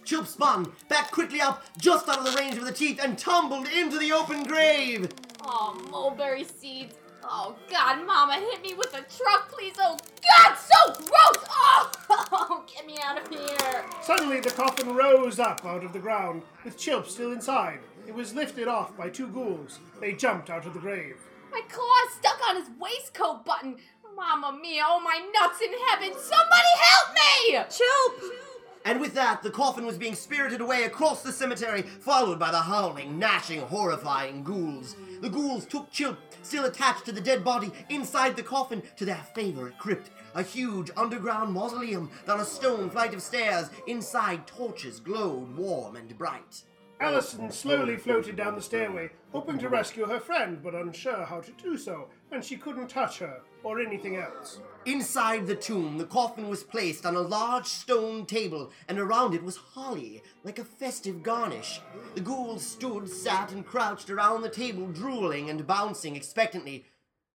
Chilp 0.05 0.27
spun, 0.27 0.71
backed 0.87 1.11
quickly 1.11 1.39
up, 1.39 1.63
just 1.77 2.09
out 2.09 2.19
of 2.19 2.25
the 2.25 2.37
range 2.37 2.57
of 2.57 2.65
the 2.65 2.71
teeth, 2.71 2.99
and 3.01 3.17
tumbled 3.17 3.67
into 3.67 3.99
the 3.99 4.11
open 4.11 4.43
grave. 4.43 5.09
Oh, 5.43 5.79
mulberry 5.91 6.43
seeds. 6.43 6.95
Oh 7.23 7.55
God, 7.69 8.05
Mama 8.05 8.35
hit 8.35 8.61
me 8.61 8.73
with 8.73 8.93
a 8.93 9.01
truck, 9.01 9.51
please. 9.51 9.75
Oh 9.79 9.97
God, 10.37 10.55
so 10.55 10.93
gross. 10.93 11.45
Oh, 11.49 12.63
get 12.73 12.85
me 12.85 12.97
out 13.03 13.21
of 13.21 13.27
here. 13.29 13.85
Suddenly, 14.01 14.39
the 14.39 14.51
coffin 14.51 14.95
rose 14.95 15.39
up 15.39 15.65
out 15.65 15.83
of 15.83 15.93
the 15.93 15.99
ground, 15.99 16.43
with 16.63 16.77
Chilp 16.77 17.07
still 17.07 17.31
inside. 17.31 17.79
It 18.07 18.15
was 18.15 18.33
lifted 18.33 18.67
off 18.67 18.95
by 18.97 19.09
two 19.09 19.27
ghouls. 19.27 19.79
They 19.99 20.13
jumped 20.13 20.49
out 20.49 20.65
of 20.65 20.73
the 20.73 20.79
grave. 20.79 21.17
My 21.51 21.61
claw 21.69 22.09
stuck 22.17 22.39
on 22.47 22.55
his 22.55 22.69
waistcoat 22.79 23.45
button. 23.45 23.77
Mama 24.15 24.57
mia, 24.59 24.83
oh 24.85 24.99
my 24.99 25.19
nuts 25.33 25.61
in 25.61 25.71
heaven! 25.87 26.11
Somebody 26.19 26.73
help 26.75 27.13
me! 27.13 27.55
Chilp! 27.69 28.48
And 28.85 28.99
with 28.99 29.13
that, 29.13 29.43
the 29.43 29.51
coffin 29.51 29.85
was 29.85 29.97
being 29.97 30.15
spirited 30.15 30.61
away 30.61 30.83
across 30.83 31.21
the 31.21 31.31
cemetery, 31.31 31.81
followed 31.81 32.39
by 32.39 32.51
the 32.51 32.61
howling, 32.61 33.19
gnashing, 33.19 33.61
horrifying 33.61 34.43
ghouls. 34.43 34.95
The 35.21 35.29
ghouls 35.29 35.65
took 35.65 35.91
Chilp, 35.91 36.17
still 36.43 36.65
attached 36.65 37.05
to 37.05 37.11
the 37.11 37.21
dead 37.21 37.43
body, 37.43 37.71
inside 37.89 38.35
the 38.35 38.43
coffin 38.43 38.81
to 38.95 39.05
their 39.05 39.23
favorite 39.35 39.77
crypt. 39.77 40.09
A 40.35 40.43
huge 40.43 40.91
underground 40.95 41.53
mausoleum 41.53 42.09
down 42.25 42.39
a 42.39 42.45
stone 42.45 42.89
flight 42.89 43.13
of 43.13 43.21
stairs. 43.21 43.69
Inside, 43.87 44.47
torches 44.47 44.99
glowed 44.99 45.55
warm 45.57 45.95
and 45.95 46.17
bright. 46.17 46.63
Allison 47.01 47.49
slowly 47.49 47.95
floated 47.95 48.35
down 48.35 48.55
the 48.55 48.61
stairway, 48.61 49.09
hoping 49.31 49.57
to 49.59 49.69
rescue 49.69 50.05
her 50.05 50.19
friend, 50.19 50.61
but 50.61 50.75
unsure 50.75 51.23
how 51.23 51.39
to 51.39 51.51
do 51.53 51.77
so, 51.77 52.09
and 52.31 52.43
she 52.43 52.57
couldn't 52.57 52.89
touch 52.89 53.19
her 53.19 53.39
or 53.63 53.79
anything 53.79 54.17
else. 54.17 54.59
Inside 54.85 55.47
the 55.47 55.55
tomb, 55.55 55.97
the 55.97 56.05
coffin 56.05 56.49
was 56.49 56.63
placed 56.63 57.05
on 57.05 57.15
a 57.15 57.21
large 57.21 57.67
stone 57.67 58.25
table, 58.25 58.71
and 58.89 58.99
around 58.99 59.33
it 59.33 59.43
was 59.43 59.55
holly, 59.55 60.21
like 60.43 60.59
a 60.59 60.65
festive 60.65 61.23
garnish. 61.23 61.79
The 62.15 62.21
ghouls 62.21 62.65
stood, 62.65 63.09
sat, 63.09 63.53
and 63.53 63.65
crouched 63.65 64.09
around 64.09 64.41
the 64.41 64.49
table, 64.49 64.87
drooling 64.87 65.49
and 65.49 65.65
bouncing 65.65 66.17
expectantly. 66.17 66.85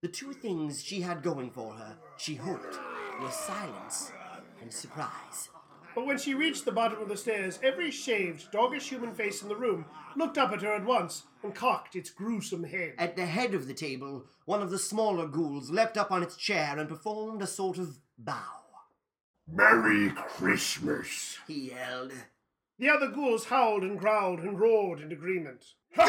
The 0.03 0.09
two 0.09 0.35
things 0.35 0.85
she 0.85 1.01
had 1.01 1.23
going 1.23 1.51
for 1.51 1.73
her, 1.73 1.97
she 2.19 2.35
hoped, 2.35 2.79
were 3.21 3.31
silence 3.31 4.13
and 4.61 4.71
surprise. 4.71 5.49
But 5.95 6.07
when 6.07 6.19
she 6.19 6.35
reached 6.35 6.65
the 6.65 6.73
bottom 6.73 7.01
of 7.01 7.09
the 7.09 7.17
stairs, 7.17 7.61
every 7.63 7.91
shaved, 7.91 8.51
doggish 8.51 8.89
human 8.89 9.15
face 9.15 9.43
in 9.43 9.49
the 9.49 9.57
room 9.57 9.85
looked 10.17 10.39
up 10.39 10.53
at 10.53 10.63
her 10.63 10.75
at 10.75 10.85
once 10.85 11.23
and 11.43 11.55
cocked 11.55 11.95
its 11.95 12.11
gruesome 12.11 12.65
head. 12.65 12.95
At 12.99 13.17
the 13.17 13.27
head 13.27 13.55
of 13.55 13.69
the 13.69 13.75
table, 13.75 14.25
one 14.45 14.61
of 14.61 14.71
the 14.71 14.79
smaller 14.79 15.27
ghouls 15.27 15.71
leapt 15.71 15.97
up 15.97 16.11
on 16.11 16.23
its 16.23 16.37
chair 16.37 16.79
and 16.79 16.89
performed 16.89 17.43
a 17.43 17.47
sort 17.47 17.79
of 17.79 17.99
bow. 18.19 18.35
Merry 19.51 20.11
Christmas. 20.11 21.39
He 21.47 21.71
yelled. 21.71 22.13
The 22.79 22.89
other 22.89 23.09
ghouls 23.09 23.45
howled 23.45 23.85
and 23.85 23.99
growled 23.99 24.41
and 24.41 24.59
roared 24.59 25.01
in 25.01 25.13
agreement. 25.13 25.65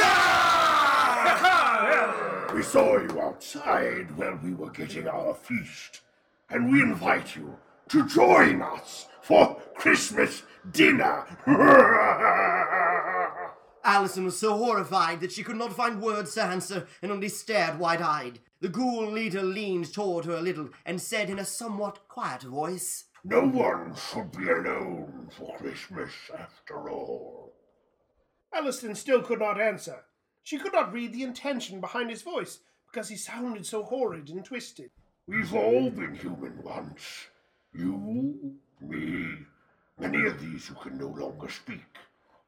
We 2.56 2.64
saw 2.64 2.98
you 2.98 3.20
outside 3.20 4.16
while 4.16 4.40
we 4.42 4.54
were 4.54 4.70
getting 4.70 5.10
our 5.10 5.34
feast, 5.34 6.02
and 6.50 6.72
we 6.72 6.82
invite 6.82 7.36
you 7.36 7.58
to 7.90 8.08
join 8.08 8.62
us 8.62 9.08
for 9.22 9.62
Christmas 9.76 10.44
dinner. 10.72 11.26
Allison 13.84 14.26
was 14.26 14.40
so 14.40 14.58
horrified 14.58 15.22
that 15.22 15.32
she 15.32 15.44
could 15.44 15.58
not 15.58 15.74
find 15.74 16.02
words 16.02 16.34
to 16.34 16.44
answer 16.44 16.88
and 17.02 17.12
only 17.12 17.30
stared 17.30 17.78
wide 17.78 18.02
eyed. 18.02 18.40
The 18.60 18.70
ghoul 18.70 19.12
leader 19.12 19.44
leaned 19.44 19.94
toward 19.94 20.26
her 20.26 20.36
a 20.36 20.42
little 20.42 20.70
and 20.86 21.00
said 21.00 21.30
in 21.30 21.38
a 21.38 21.46
somewhat 21.46 22.08
quiet 22.08 22.42
voice, 22.42 23.06
no 23.24 23.42
one 23.42 23.94
should 23.96 24.32
be 24.32 24.50
alone 24.50 25.30
for 25.36 25.58
Christmas 25.58 26.12
after 26.38 26.90
all. 26.90 27.54
Allison 28.54 28.94
still 28.94 29.24
could 29.24 29.40
not 29.40 29.60
answer. 29.60 30.04
She 30.44 30.60
could 30.60 30.74
not 30.74 30.94
read 30.94 31.12
the 31.12 31.24
intention 31.24 31.82
behind 31.82 32.12
his 32.12 32.22
voice 32.22 32.60
because 32.92 33.10
he 33.10 33.18
sounded 33.18 33.66
so 33.66 33.84
horrid 33.84 34.30
and 34.30 34.46
twisted. 34.46 34.92
We've 35.28 35.56
all 35.56 35.90
been 35.90 36.14
human 36.14 36.62
once. 36.62 37.26
You, 37.78 38.56
me, 38.80 39.46
many 40.00 40.26
of 40.26 40.40
these 40.40 40.68
who 40.68 40.76
can 40.76 40.98
no 40.98 41.08
longer 41.08 41.50
speak. 41.50 41.98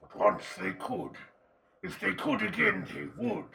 But 0.01 0.17
once 0.17 0.43
they 0.61 0.71
could. 0.71 1.11
If 1.83 1.99
they 1.99 2.13
could 2.13 2.41
again, 2.41 2.87
they 2.93 3.07
would. 3.21 3.45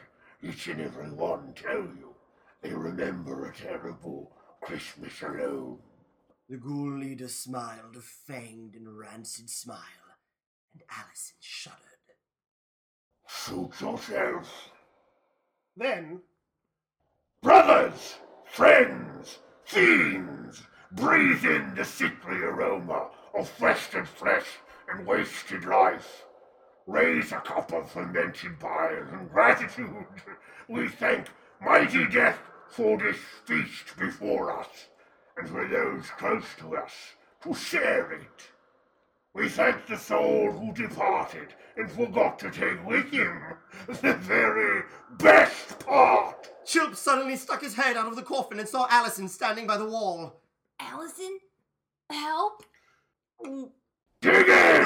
Each 0.41 0.67
and 0.67 0.81
every 0.81 1.09
one 1.11 1.53
tell 1.55 1.81
you. 1.81 2.13
They 2.61 2.73
remember 2.73 3.45
a 3.45 3.53
terrible 3.53 4.31
Christmas 4.61 5.21
alone. 5.21 5.79
The 6.49 6.57
ghoul 6.57 6.99
leader 6.99 7.27
smiled 7.27 7.95
a 7.95 8.31
fanged 8.31 8.75
and 8.75 8.97
rancid 8.97 9.49
smile, 9.49 9.79
and 10.73 10.83
Allison 10.89 11.37
shuddered. 11.39 11.79
Suit 13.27 13.81
yourself. 13.81 14.69
Then, 15.75 16.21
Brothers, 17.41 18.15
friends, 18.45 19.39
fiends, 19.65 20.63
breathe 20.95 21.45
in 21.45 21.73
the 21.75 21.85
sickly 21.85 22.37
aroma 22.37 23.07
of 23.33 23.61
wasted 23.61 24.07
flesh 24.07 24.45
and 24.89 25.05
wasted 25.05 25.65
life. 25.65 26.23
Raise 26.85 27.31
a 27.31 27.39
cup 27.39 27.71
of 27.71 27.91
fermented 27.91 28.59
bile 28.59 29.07
and 29.11 29.31
gratitude. 29.31 30.05
We 30.67 30.87
thank 30.89 31.27
mighty 31.61 32.05
death 32.07 32.39
for 32.69 32.97
this 32.97 33.17
feast 33.45 33.97
before 33.97 34.59
us, 34.59 34.67
and 35.37 35.47
for 35.47 35.67
those 35.67 36.09
close 36.17 36.45
to 36.59 36.75
us 36.75 36.91
to 37.43 37.53
share 37.53 38.11
it. 38.11 38.49
We 39.33 39.49
thank 39.49 39.87
the 39.87 39.97
soul 39.97 40.51
who 40.51 40.73
departed 40.73 41.53
and 41.75 41.91
forgot 41.91 42.37
to 42.39 42.51
take 42.51 42.85
with 42.85 43.11
him 43.11 43.41
the 43.87 44.13
very 44.13 44.83
best 45.17 45.79
part. 45.79 46.51
Chilp 46.65 46.95
suddenly 46.95 47.35
stuck 47.35 47.61
his 47.61 47.75
head 47.75 47.97
out 47.97 48.07
of 48.07 48.15
the 48.15 48.21
coffin 48.21 48.59
and 48.59 48.69
saw 48.69 48.87
Allison 48.89 49.27
standing 49.27 49.65
by 49.65 49.77
the 49.77 49.89
wall. 49.89 50.42
Allison? 50.79 51.39
Help? 52.09 52.63
Dig 54.21 54.47
in! 54.47 54.83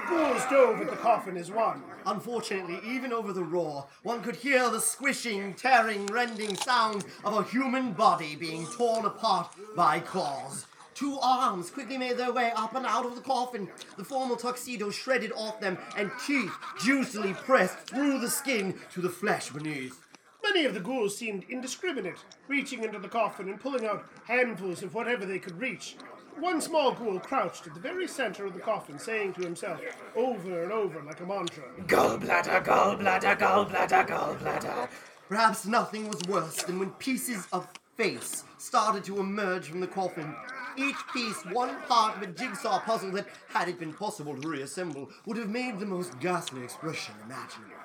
the 0.00 0.06
ghouls 0.08 0.42
dove 0.50 0.80
at 0.80 0.90
the 0.90 0.96
coffin 0.96 1.36
as 1.36 1.50
one. 1.50 1.82
Unfortunately, 2.06 2.80
even 2.86 3.12
over 3.12 3.32
the 3.32 3.42
roar, 3.42 3.86
one 4.02 4.22
could 4.22 4.36
hear 4.36 4.70
the 4.70 4.80
squishing, 4.80 5.54
tearing, 5.54 6.06
rending 6.06 6.56
sound 6.56 7.04
of 7.24 7.34
a 7.34 7.44
human 7.44 7.92
body 7.92 8.36
being 8.36 8.66
torn 8.66 9.04
apart 9.04 9.52
by 9.76 10.00
claws. 10.00 10.66
Two 10.94 11.18
arms 11.20 11.70
quickly 11.70 11.96
made 11.96 12.16
their 12.16 12.32
way 12.32 12.52
up 12.56 12.74
and 12.74 12.86
out 12.86 13.06
of 13.06 13.14
the 13.14 13.20
coffin, 13.20 13.68
the 13.96 14.04
formal 14.04 14.36
tuxedo 14.36 14.90
shredded 14.90 15.32
off 15.32 15.60
them, 15.60 15.78
and 15.96 16.10
teeth 16.26 16.52
juicily 16.78 17.34
pressed 17.34 17.78
through 17.78 18.20
the 18.20 18.30
skin 18.30 18.74
to 18.92 19.00
the 19.00 19.08
flesh 19.08 19.50
beneath. 19.50 20.00
Many 20.42 20.64
of 20.64 20.74
the 20.74 20.80
ghouls 20.80 21.16
seemed 21.16 21.44
indiscriminate, 21.48 22.24
reaching 22.48 22.82
into 22.82 22.98
the 22.98 23.08
coffin 23.08 23.48
and 23.48 23.60
pulling 23.60 23.86
out 23.86 24.06
handfuls 24.24 24.82
of 24.82 24.94
whatever 24.94 25.26
they 25.26 25.38
could 25.38 25.60
reach. 25.60 25.96
One 26.38 26.60
small 26.60 26.92
ghoul 26.92 27.20
crouched 27.20 27.66
at 27.66 27.74
the 27.74 27.80
very 27.80 28.08
center 28.08 28.46
of 28.46 28.54
the 28.54 28.60
coffin, 28.60 28.98
saying 28.98 29.34
to 29.34 29.42
himself 29.42 29.80
over 30.16 30.62
and 30.62 30.72
over 30.72 31.02
like 31.02 31.20
a 31.20 31.26
mantra. 31.26 31.64
Gallbladder, 31.86 32.64
gallbladder, 32.64 33.38
gallbladder, 33.38 34.06
gallbladder. 34.06 34.88
Perhaps 35.28 35.66
nothing 35.66 36.08
was 36.08 36.20
worse 36.28 36.62
than 36.62 36.78
when 36.78 36.90
pieces 36.92 37.46
of 37.52 37.68
face 37.96 38.44
started 38.58 39.04
to 39.04 39.20
emerge 39.20 39.68
from 39.68 39.80
the 39.80 39.86
coffin. 39.86 40.34
Each 40.76 40.96
piece 41.12 41.44
one 41.52 41.76
part 41.82 42.16
of 42.16 42.22
a 42.22 42.26
jigsaw 42.28 42.80
puzzle 42.80 43.12
that, 43.12 43.26
had 43.48 43.68
it 43.68 43.78
been 43.78 43.92
possible 43.92 44.34
to 44.40 44.48
reassemble, 44.48 45.10
would 45.26 45.36
have 45.36 45.50
made 45.50 45.78
the 45.78 45.86
most 45.86 46.18
ghastly 46.20 46.64
expression 46.64 47.14
imaginable. 47.24 47.79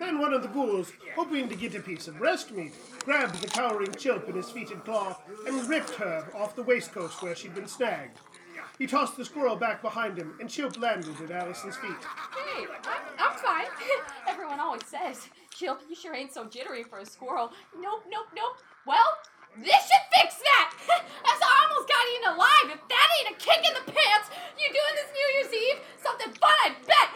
Then 0.00 0.18
one 0.18 0.32
of 0.32 0.42
the 0.42 0.48
ghouls, 0.48 0.92
hoping 1.14 1.48
to 1.48 1.54
get 1.54 1.76
a 1.76 1.80
piece 1.80 2.08
of 2.08 2.18
breast 2.18 2.50
meat, 2.50 2.72
grabbed 3.04 3.40
the 3.40 3.46
cowering 3.46 3.92
Chilp 3.92 4.28
in 4.28 4.34
his 4.34 4.50
fetid 4.50 4.82
claw 4.84 5.16
and 5.46 5.68
ripped 5.68 5.94
her 5.96 6.26
off 6.34 6.56
the 6.56 6.62
waistcoat 6.62 7.10
where 7.22 7.36
she'd 7.36 7.54
been 7.54 7.68
snagged. 7.68 8.18
He 8.78 8.86
tossed 8.86 9.18
the 9.18 9.26
squirrel 9.26 9.56
back 9.56 9.82
behind 9.82 10.16
him, 10.16 10.34
and 10.40 10.48
Chilp 10.48 10.80
landed 10.80 11.20
at 11.20 11.30
Allison's 11.30 11.76
feet. 11.76 11.90
Hey, 12.34 12.64
I'm, 12.64 13.02
I'm 13.18 13.38
fine. 13.38 13.66
Everyone 14.26 14.58
always 14.58 14.86
says, 14.86 15.28
Chilp, 15.54 15.80
you 15.86 15.94
sure 15.94 16.14
ain't 16.14 16.32
so 16.32 16.46
jittery 16.46 16.82
for 16.82 16.98
a 16.98 17.06
squirrel. 17.06 17.52
Nope, 17.78 18.04
nope, 18.10 18.28
nope. 18.34 18.56
Well, 18.86 19.18
this 19.58 19.84
should 19.84 20.06
fix 20.16 20.38
that! 20.38 20.72
I 21.26 21.66
almost 21.68 21.88
got 21.88 22.00
eaten 22.08 22.28
alive, 22.32 22.66
if 22.72 22.82
that 22.88 23.08
ain't 23.20 23.34
a 23.34 23.36
kick 23.36 23.60
in 23.68 23.74
the 23.74 23.92
pants, 23.92 24.30
you 24.56 24.66
doing 24.70 24.94
this 24.96 25.10
New 25.12 25.28
Year's 25.36 25.52
Eve? 25.52 25.78
Something 26.00 26.32
fun, 26.40 26.56
I 26.64 26.70
bet! 26.86 27.08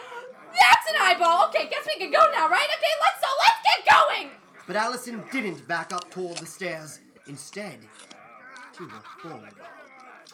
That's 0.53 0.85
an 0.91 0.95
eyeball! 1.01 1.47
Okay, 1.49 1.69
guess 1.69 1.87
we 1.87 1.97
can 1.97 2.11
go 2.11 2.21
now, 2.31 2.49
right? 2.49 2.67
Okay, 2.67 2.93
let's 3.01 3.19
so 3.23 3.29
let's 3.41 3.59
get 3.63 3.79
going! 3.87 4.29
But 4.75 4.81
Allison 4.81 5.23
didn't 5.31 5.65
back 5.69 5.93
up 5.93 6.11
toward 6.11 6.35
the 6.35 6.45
stairs. 6.45 6.99
Instead, 7.27 7.79
she 8.77 8.83
walked 8.83 9.21
forward. 9.21 9.53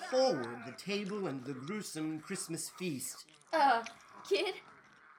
Toward 0.09 0.65
the 0.65 0.71
table 0.83 1.27
and 1.27 1.43
the 1.43 1.53
gruesome 1.53 2.19
Christmas 2.21 2.67
feast. 2.67 3.25
Uh, 3.53 3.83
kid? 4.27 4.55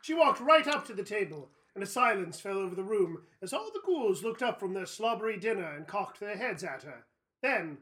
She 0.00 0.12
walked 0.12 0.40
right 0.40 0.66
up 0.66 0.85
to 0.87 0.92
the 0.92 1.04
table, 1.04 1.50
and 1.76 1.85
a 1.85 1.87
silence 1.87 2.40
fell 2.40 2.58
over 2.58 2.74
the 2.74 2.82
room 2.82 3.22
as 3.40 3.52
all 3.52 3.70
the 3.72 3.80
ghouls 3.87 4.24
looked 4.24 4.42
up 4.42 4.58
from 4.58 4.74
their 4.74 4.87
slobbery 4.87 5.37
dinner 5.37 5.72
and 5.72 5.87
cocked 5.87 6.18
their 6.18 6.37
heads 6.37 6.64
at 6.64 6.82
her. 6.82 7.04
Then, 7.42 7.78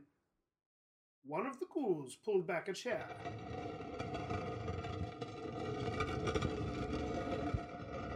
one 1.24 1.46
of 1.46 1.58
the 1.58 1.66
ghouls 1.72 2.18
pulled 2.22 2.46
back 2.46 2.68
a 2.68 2.74
chair. 2.74 3.06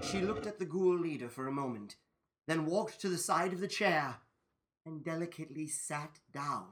She 0.02 0.20
looked 0.20 0.46
at 0.46 0.58
the 0.58 0.66
ghoul 0.66 0.98
leader 0.98 1.30
for 1.30 1.48
a 1.48 1.50
moment, 1.52 1.96
then 2.46 2.66
walked 2.66 3.00
to 3.00 3.08
the 3.08 3.18
side 3.18 3.52
of 3.52 3.60
the 3.60 3.68
chair 3.68 4.16
and 4.86 5.04
delicately 5.04 5.66
sat 5.66 6.18
down. 6.32 6.66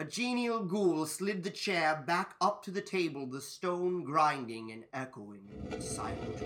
A 0.00 0.04
genial 0.04 0.64
ghoul 0.64 1.04
slid 1.04 1.44
the 1.44 1.50
chair 1.50 2.02
back 2.06 2.34
up 2.40 2.64
to 2.64 2.70
the 2.70 2.80
table, 2.80 3.26
the 3.26 3.40
stone 3.40 4.02
grinding 4.02 4.72
and 4.72 4.84
echoing 4.94 5.42
in 5.70 5.82
silent 5.82 6.42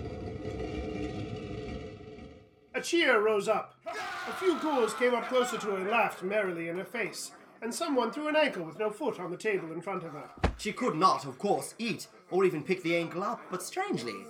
A 2.73 2.81
cheer 2.81 3.21
rose 3.21 3.47
up. 3.47 3.75
A 3.87 4.33
few 4.33 4.59
ghouls 4.59 4.93
came 4.95 5.13
up 5.13 5.29
closer 5.29 5.57
to 5.57 5.67
her 5.67 5.77
and 5.77 5.89
laughed 5.89 6.21
merrily 6.21 6.67
in 6.67 6.77
her 6.77 6.83
face, 6.83 7.31
and 7.61 7.73
someone 7.73 8.11
threw 8.11 8.27
an 8.27 8.35
ankle 8.35 8.65
with 8.65 8.77
no 8.77 8.89
foot 8.89 9.21
on 9.21 9.31
the 9.31 9.37
table 9.37 9.71
in 9.71 9.81
front 9.81 10.03
of 10.03 10.11
her. 10.11 10.29
She 10.57 10.73
could 10.73 10.95
not, 10.95 11.25
of 11.25 11.39
course, 11.39 11.75
eat 11.79 12.07
or 12.31 12.43
even 12.43 12.61
pick 12.61 12.83
the 12.83 12.97
ankle 12.97 13.23
up, 13.23 13.39
but 13.49 13.63
strangely, 13.63 14.25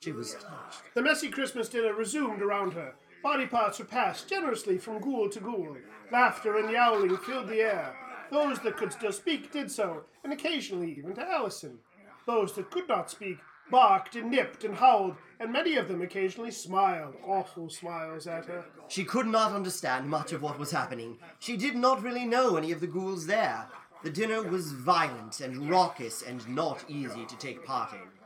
she 0.00 0.12
was 0.12 0.34
touched. 0.34 0.82
The 0.94 1.02
messy 1.02 1.28
Christmas 1.28 1.68
dinner 1.68 1.92
resumed 1.92 2.40
around 2.40 2.72
her. 2.72 2.94
Body 3.22 3.46
parts 3.46 3.78
were 3.78 3.84
passed 3.84 4.28
generously 4.28 4.78
from 4.78 5.00
ghoul 5.00 5.28
to 5.28 5.40
ghoul. 5.40 5.76
Laughter 6.10 6.56
and 6.56 6.70
yowling 6.70 7.16
filled 7.18 7.48
the 7.48 7.60
air. 7.60 7.94
Those 8.30 8.58
that 8.60 8.78
could 8.78 8.92
still 8.92 9.12
speak 9.12 9.52
did 9.52 9.70
so, 9.70 10.04
and 10.24 10.32
occasionally 10.32 10.94
even 10.96 11.14
to 11.14 11.30
Allison. 11.30 11.78
Those 12.26 12.54
that 12.54 12.70
could 12.70 12.88
not 12.88 13.10
speak 13.10 13.38
barked 13.70 14.16
and 14.16 14.30
nipped 14.30 14.64
and 14.64 14.74
howled, 14.74 15.16
and 15.38 15.52
many 15.52 15.76
of 15.76 15.86
them 15.86 16.02
occasionally 16.02 16.50
smiled, 16.50 17.14
awful 17.24 17.68
smiles 17.68 18.26
at 18.26 18.46
her. 18.46 18.64
She 18.88 19.04
could 19.04 19.26
not 19.26 19.52
understand 19.52 20.08
much 20.08 20.32
of 20.32 20.42
what 20.42 20.58
was 20.58 20.70
happening. 20.70 21.18
She 21.38 21.56
did 21.56 21.76
not 21.76 22.02
really 22.02 22.24
know 22.24 22.56
any 22.56 22.72
of 22.72 22.80
the 22.80 22.86
ghouls 22.86 23.26
there. 23.26 23.66
The 24.02 24.10
dinner 24.10 24.42
was 24.42 24.72
violent 24.72 25.40
and 25.40 25.68
raucous 25.68 26.22
and 26.22 26.48
not 26.48 26.84
easy 26.88 27.26
to 27.26 27.36
take 27.36 27.64
part 27.64 27.92
in. 27.92 28.19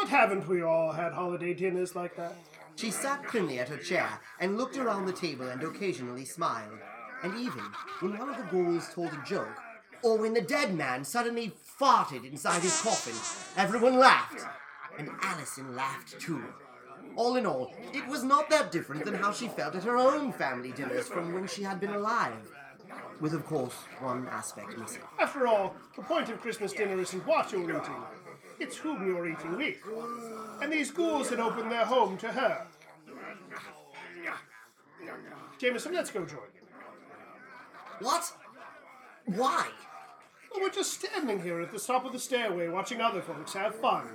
But 0.00 0.08
haven't 0.08 0.48
we 0.48 0.62
all 0.62 0.92
had 0.92 1.12
holiday 1.12 1.52
dinners 1.52 1.94
like 1.94 2.16
that? 2.16 2.34
She 2.76 2.90
sat 2.90 3.22
primly 3.24 3.58
at 3.58 3.68
her 3.68 3.76
chair 3.76 4.08
and 4.38 4.56
looked 4.56 4.78
around 4.78 5.04
the 5.04 5.12
table 5.12 5.46
and 5.48 5.62
occasionally 5.62 6.24
smiled. 6.24 6.78
And 7.22 7.36
even 7.38 7.64
when 8.00 8.16
one 8.16 8.30
of 8.30 8.38
the 8.38 8.44
ghouls 8.44 8.88
told 8.94 9.12
a 9.12 9.22
joke, 9.26 9.60
or 10.02 10.16
when 10.16 10.32
the 10.32 10.40
dead 10.40 10.74
man 10.74 11.04
suddenly 11.04 11.52
farted 11.78 12.24
inside 12.24 12.62
his 12.62 12.80
coffin, 12.80 13.12
everyone 13.62 13.98
laughed. 13.98 14.40
And 14.98 15.10
Allison 15.20 15.76
laughed 15.76 16.18
too. 16.18 16.44
All 17.14 17.36
in 17.36 17.44
all, 17.44 17.74
it 17.92 18.06
was 18.08 18.24
not 18.24 18.48
that 18.48 18.72
different 18.72 19.04
than 19.04 19.14
how 19.14 19.32
she 19.32 19.48
felt 19.48 19.74
at 19.74 19.84
her 19.84 19.98
own 19.98 20.32
family 20.32 20.72
dinners 20.72 21.08
from 21.08 21.34
when 21.34 21.46
she 21.46 21.62
had 21.62 21.78
been 21.78 21.92
alive. 21.92 22.50
With, 23.20 23.34
of 23.34 23.44
course, 23.44 23.74
one 24.00 24.26
aspect 24.28 24.78
missing. 24.78 25.02
After 25.18 25.46
all, 25.46 25.74
the 25.94 26.02
point 26.02 26.30
of 26.30 26.40
Christmas 26.40 26.72
dinner 26.72 26.98
isn't 26.98 27.26
what 27.26 27.52
you're 27.52 27.68
eating, 27.68 28.02
it's 28.60 28.76
whom 28.76 29.06
you're 29.06 29.28
eating 29.28 29.56
with. 29.56 29.76
And 30.62 30.72
these 30.72 30.90
ghouls 30.90 31.30
had 31.30 31.40
opened 31.40 31.72
their 31.72 31.84
home 31.84 32.16
to 32.18 32.28
her. 32.28 32.66
Jameson, 35.58 35.92
let's 35.92 36.10
go 36.10 36.24
join. 36.24 36.38
them. 36.38 36.64
What? 38.00 38.32
Why? 39.26 39.68
Well, 40.50 40.60
we're 40.62 40.70
just 40.70 40.94
standing 40.94 41.40
here 41.42 41.60
at 41.60 41.72
the 41.72 41.78
top 41.78 42.04
of 42.04 42.12
the 42.12 42.18
stairway 42.18 42.68
watching 42.68 43.00
other 43.00 43.20
folks 43.20 43.52
have 43.54 43.74
fun. 43.74 44.06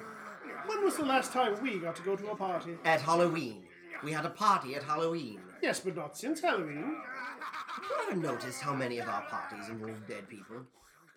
When 0.66 0.84
was 0.84 0.98
the 0.98 1.06
last 1.06 1.32
time 1.32 1.62
we 1.62 1.78
got 1.78 1.96
to 1.98 2.02
go 2.02 2.16
to 2.16 2.32
a 2.32 2.36
party? 2.36 2.78
At 2.84 3.02
Halloween. 3.02 3.64
We 4.04 4.12
had 4.12 4.26
a 4.26 4.30
party 4.30 4.76
at 4.76 4.84
Halloween. 4.84 5.40
Yes, 5.62 5.80
but 5.80 5.96
not 5.96 6.18
since 6.18 6.42
Halloween. 6.42 6.96
You 7.82 7.96
ever 8.08 8.16
noticed 8.16 8.62
how 8.62 8.74
many 8.74 9.00
of 9.00 9.08
our 9.08 9.22
parties 9.24 9.70
involve 9.70 10.08
dead 10.08 10.28
people? 10.28 10.58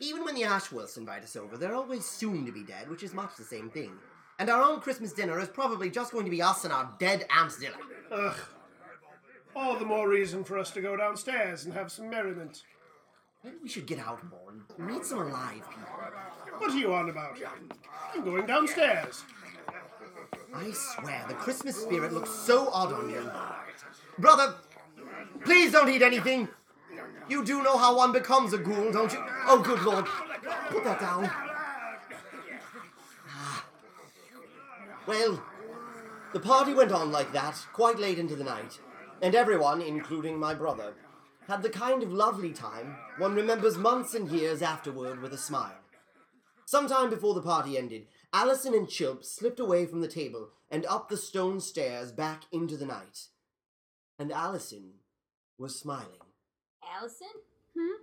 Even 0.00 0.24
when 0.24 0.34
the 0.34 0.42
Ashworths 0.42 0.96
invite 0.96 1.24
us 1.24 1.34
over, 1.34 1.56
they're 1.56 1.74
always 1.74 2.04
soon 2.04 2.46
to 2.46 2.52
be 2.52 2.62
dead, 2.62 2.88
which 2.88 3.02
is 3.02 3.12
much 3.14 3.36
the 3.36 3.44
same 3.44 3.68
thing. 3.68 3.92
And 4.38 4.48
our 4.48 4.62
own 4.62 4.80
Christmas 4.80 5.12
dinner 5.12 5.40
is 5.40 5.48
probably 5.48 5.90
just 5.90 6.12
going 6.12 6.24
to 6.24 6.30
be 6.30 6.40
us 6.40 6.64
and 6.64 6.72
our 6.72 6.92
dead 7.00 7.26
Aunt 7.36 7.50
Zilla. 7.50 7.74
Ugh. 8.12 8.36
All 9.56 9.76
the 9.76 9.84
more 9.84 10.08
reason 10.08 10.44
for 10.44 10.56
us 10.56 10.70
to 10.72 10.80
go 10.80 10.96
downstairs 10.96 11.64
and 11.64 11.74
have 11.74 11.90
some 11.90 12.08
merriment. 12.08 12.62
Maybe 13.42 13.56
we 13.62 13.68
should 13.68 13.86
get 13.86 13.98
out 13.98 14.20
more 14.30 14.50
and 14.50 14.86
meet 14.86 15.04
some 15.04 15.18
alive 15.18 15.62
people. 15.68 16.58
What 16.58 16.70
are 16.70 16.78
you 16.78 16.92
on 16.92 17.10
about? 17.10 17.36
I'm 18.14 18.24
going 18.24 18.46
downstairs. 18.46 19.24
I 20.54 20.70
swear, 20.72 21.24
the 21.28 21.34
Christmas 21.34 21.76
spirit 21.76 22.12
looks 22.12 22.30
so 22.30 22.68
odd 22.72 22.92
on 22.92 23.10
you. 23.10 23.30
Brother, 24.18 24.54
please 25.44 25.72
don't 25.72 25.88
eat 25.88 26.02
anything. 26.02 26.48
You 27.28 27.44
do 27.44 27.62
know 27.62 27.76
how 27.76 27.96
one 27.96 28.12
becomes 28.12 28.52
a 28.52 28.58
ghoul, 28.58 28.90
don't 28.90 29.12
you? 29.12 29.22
Oh, 29.46 29.60
good 29.62 29.82
lord. 29.82 30.06
Put 30.70 30.84
that 30.84 31.00
down. 31.00 31.30
Ah. 33.28 33.66
Well, 35.06 35.42
the 36.32 36.40
party 36.40 36.72
went 36.72 36.92
on 36.92 37.12
like 37.12 37.32
that, 37.32 37.66
quite 37.72 37.98
late 37.98 38.18
into 38.18 38.36
the 38.36 38.44
night, 38.44 38.78
and 39.20 39.34
everyone, 39.34 39.82
including 39.82 40.38
my 40.38 40.54
brother, 40.54 40.94
had 41.46 41.62
the 41.62 41.70
kind 41.70 42.02
of 42.02 42.12
lovely 42.12 42.52
time 42.52 42.96
one 43.16 43.34
remembers 43.34 43.78
months 43.78 44.14
and 44.14 44.30
years 44.30 44.62
afterward 44.62 45.20
with 45.20 45.32
a 45.32 45.38
smile. 45.38 45.78
Sometime 46.66 47.08
before 47.08 47.34
the 47.34 47.40
party 47.40 47.78
ended, 47.78 48.06
Allison 48.32 48.74
and 48.74 48.86
Chilp 48.86 49.24
slipped 49.24 49.58
away 49.58 49.86
from 49.86 50.02
the 50.02 50.08
table 50.08 50.50
and 50.70 50.84
up 50.84 51.08
the 51.08 51.16
stone 51.16 51.60
stairs 51.60 52.12
back 52.12 52.42
into 52.52 52.76
the 52.76 52.84
night. 52.84 53.28
And 54.18 54.30
Allison 54.30 54.92
was 55.56 55.80
smiling. 55.80 56.27
Allison? 56.96 57.28
Hmm? 57.76 57.98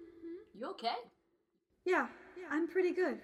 You 0.57 0.69
okay? 0.71 0.95
Yeah, 1.85 2.07
yeah, 2.37 2.47
I'm 2.51 2.67
pretty 2.67 2.93
good. 2.93 3.19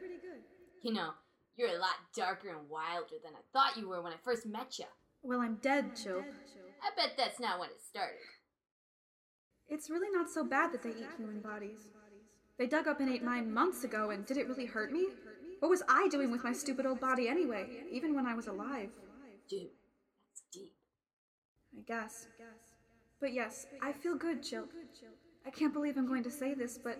You 0.84 0.94
know, 0.94 1.12
you're 1.58 1.70
a 1.70 1.80
lot 1.80 1.96
darker 2.16 2.50
and 2.50 2.70
wilder 2.70 3.16
than 3.24 3.34
I 3.34 3.44
thought 3.54 3.78
you 3.78 3.90
were 3.90 4.02
when 4.02 4.14
I 4.14 4.18
first 4.24 4.46
met 4.46 4.80
you. 4.80 4.86
Well, 5.24 5.42
I'm 5.42 5.56
dead, 5.62 5.96
Chilp. 5.96 6.24
I 6.82 6.90
bet 6.96 7.16
that's 7.18 7.40
not 7.40 7.60
when 7.60 7.70
it 7.70 7.82
started. 7.88 8.18
It's 9.70 9.90
really 9.90 10.10
not 10.12 10.30
so 10.30 10.44
bad 10.44 10.74
that 10.74 10.84
they 10.84 10.90
eat 10.90 11.16
human 11.18 11.40
bodies. 11.40 11.88
They 12.58 12.68
dug 12.68 12.88
up 12.88 13.00
and 13.00 13.10
ate 13.10 13.24
mine 13.24 13.54
months 13.54 13.84
ago, 13.84 14.10
and 14.10 14.26
did 14.26 14.38
it 14.38 14.48
really 14.48 14.66
hurt 14.66 14.92
me? 14.92 15.08
What 15.60 15.70
was 15.70 15.84
I 15.88 16.08
doing 16.10 16.32
with 16.32 16.44
my 16.44 16.54
stupid 16.54 16.86
old 16.86 17.00
body 17.00 17.28
anyway, 17.28 17.68
even 17.92 18.16
when 18.16 18.26
I 18.26 18.34
was 18.34 18.48
alive? 18.48 18.90
Dude, 19.50 19.70
that's 20.30 20.44
deep. 20.52 20.74
I 21.78 21.82
guess. 21.88 22.28
But 23.20 23.34
yes, 23.34 23.68
I 23.82 23.94
feel 23.94 24.18
good, 24.18 24.42
Chilp. 24.42 24.70
I 25.46 25.50
can't 25.50 25.74
believe 25.74 25.98
I'm 25.98 26.08
going 26.08 26.24
to 26.24 26.32
say 26.32 26.54
this, 26.54 26.78
but 26.78 27.00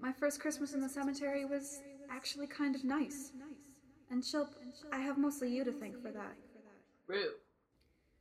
my 0.00 0.12
first 0.12 0.40
Christmas 0.40 0.74
in 0.74 0.80
the 0.80 0.88
cemetery 0.88 1.44
was 1.44 1.80
actually 2.10 2.46
kind 2.46 2.74
of 2.74 2.84
nice. 2.84 3.32
And 4.10 4.22
Chilp, 4.22 4.48
I 4.92 4.98
have 4.98 5.18
mostly 5.18 5.54
you 5.54 5.64
to 5.64 5.72
thank 5.72 6.00
for 6.00 6.10
that. 6.10 6.34
Rue. 7.06 7.32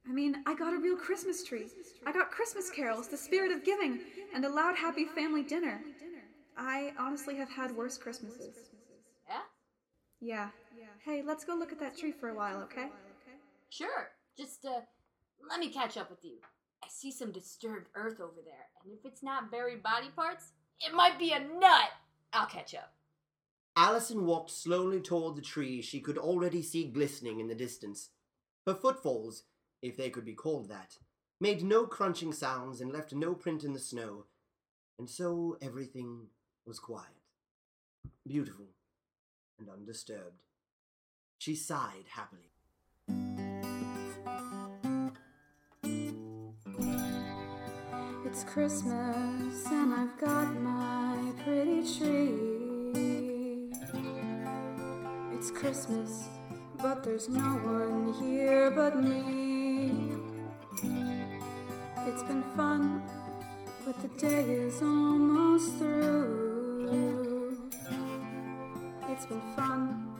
I 0.07 0.11
mean, 0.11 0.43
I 0.45 0.55
got 0.55 0.73
a 0.73 0.77
real 0.77 0.95
Christmas 0.95 1.43
tree. 1.43 1.67
I 2.05 2.11
got 2.11 2.31
Christmas 2.31 2.69
carols, 2.69 3.07
the 3.07 3.17
spirit 3.17 3.51
of 3.51 3.63
giving, 3.63 3.99
and 4.33 4.45
a 4.45 4.49
loud, 4.49 4.75
happy 4.75 5.05
family 5.05 5.43
dinner. 5.43 5.81
I 6.57 6.93
honestly 6.97 7.35
have 7.35 7.49
had 7.49 7.75
worse 7.75 7.97
Christmases. 7.97 8.55
Yeah? 9.27 9.41
Yeah. 10.21 10.47
Hey, 11.05 11.23
let's 11.25 11.45
go 11.45 11.55
look 11.55 11.71
at 11.71 11.79
that 11.79 11.97
tree 11.97 12.11
for 12.11 12.29
a 12.29 12.35
while, 12.35 12.61
okay? 12.63 12.87
Sure. 13.69 14.09
Just, 14.37 14.65
uh, 14.65 14.81
let 15.49 15.59
me 15.59 15.69
catch 15.69 15.97
up 15.97 16.09
with 16.09 16.23
you. 16.23 16.37
See 16.91 17.11
some 17.11 17.31
disturbed 17.31 17.87
earth 17.95 18.19
over 18.19 18.41
there, 18.43 18.67
and 18.83 18.91
if 18.91 19.05
it's 19.05 19.23
not 19.23 19.51
buried 19.51 19.81
body 19.81 20.09
parts, 20.15 20.51
it 20.81 20.93
might 20.93 21.17
be 21.17 21.31
a 21.31 21.39
nut. 21.39 21.91
I'll 22.33 22.47
catch 22.47 22.75
up. 22.75 22.93
Allison 23.77 24.25
walked 24.25 24.51
slowly 24.51 24.99
toward 24.99 25.35
the 25.35 25.41
tree 25.41 25.81
she 25.81 26.01
could 26.01 26.17
already 26.17 26.61
see 26.61 26.85
glistening 26.85 27.39
in 27.39 27.47
the 27.47 27.55
distance. 27.55 28.09
Her 28.67 28.73
footfalls, 28.73 29.43
if 29.81 29.95
they 29.95 30.09
could 30.09 30.25
be 30.25 30.33
called 30.33 30.67
that, 30.69 30.97
made 31.39 31.63
no 31.63 31.85
crunching 31.85 32.33
sounds 32.33 32.81
and 32.81 32.91
left 32.91 33.13
no 33.13 33.33
print 33.33 33.63
in 33.63 33.71
the 33.71 33.79
snow, 33.79 34.25
and 34.97 35.09
so 35.09 35.57
everything 35.61 36.27
was 36.65 36.79
quiet, 36.79 37.21
beautiful, 38.27 38.67
and 39.57 39.69
undisturbed. 39.69 40.43
She 41.37 41.55
sighed 41.55 42.07
happily. 42.09 42.51
It's 48.41 48.49
Christmas 48.53 49.65
and 49.65 49.93
I've 49.93 50.17
got 50.17 50.47
my 50.61 51.17
pretty 51.43 51.83
tree. 51.93 53.67
It's 55.33 55.51
Christmas, 55.51 56.23
but 56.81 57.03
there's 57.03 57.27
no 57.27 57.41
one 57.41 58.13
here 58.13 58.71
but 58.71 58.95
me. 59.03 59.91
It's 62.07 62.23
been 62.23 62.43
fun, 62.55 63.03
but 63.85 64.01
the 64.01 64.07
day 64.17 64.45
is 64.49 64.81
almost 64.81 65.75
through. 65.75 67.57
It's 69.09 69.25
been 69.25 69.41
fun, 69.57 70.15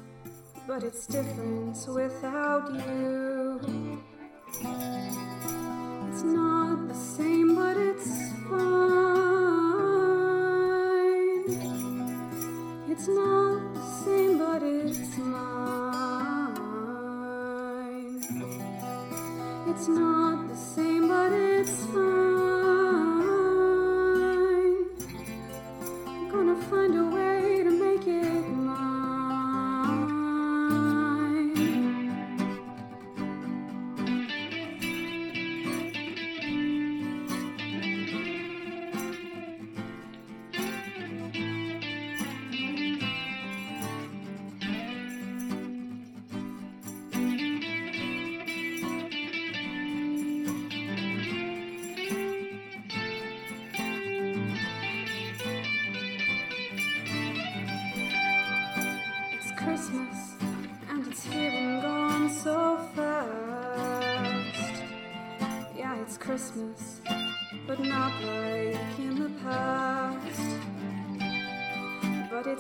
but 0.68 0.84
it's 0.84 1.08
different 1.08 1.78
without 1.88 2.70
you. 2.74 3.62
It's 6.12 6.24
not 6.24 6.69
the 6.90 6.96
same, 6.96 7.56
but 7.56 7.78
it's 7.78 8.34
fine. 8.50 8.90
It's 12.90 13.08
not 13.08 13.74
the 13.76 13.82
same, 14.04 14.40
but 14.40 14.64
it's 14.64 15.18
mine. 15.20 16.56
It's 19.68 19.88
not 19.88 20.50
the 20.50 20.56
same, 20.56 21.08
but 21.08 21.32
it's 21.32 21.86
fine. 21.86 22.09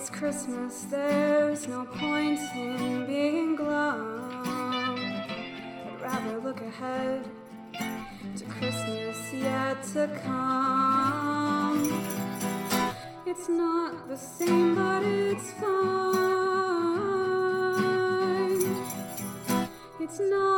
It's 0.09 0.17
Christmas, 0.17 0.83
there's 0.89 1.67
no 1.67 1.85
point 1.85 2.39
in 2.55 3.05
being 3.05 3.55
glum. 3.55 4.45
I'd 4.45 6.01
rather 6.01 6.39
look 6.39 6.61
ahead 6.61 7.25
to 7.73 8.45
Christmas 8.45 9.33
yet 9.33 9.83
to 9.93 10.07
come. 10.23 12.03
It's 13.25 13.49
not 13.49 14.07
the 14.07 14.17
same, 14.17 14.75
but 14.75 15.03
it's 15.03 15.51
fine. 15.51 15.69
It's 19.99 20.19
not 20.19 20.48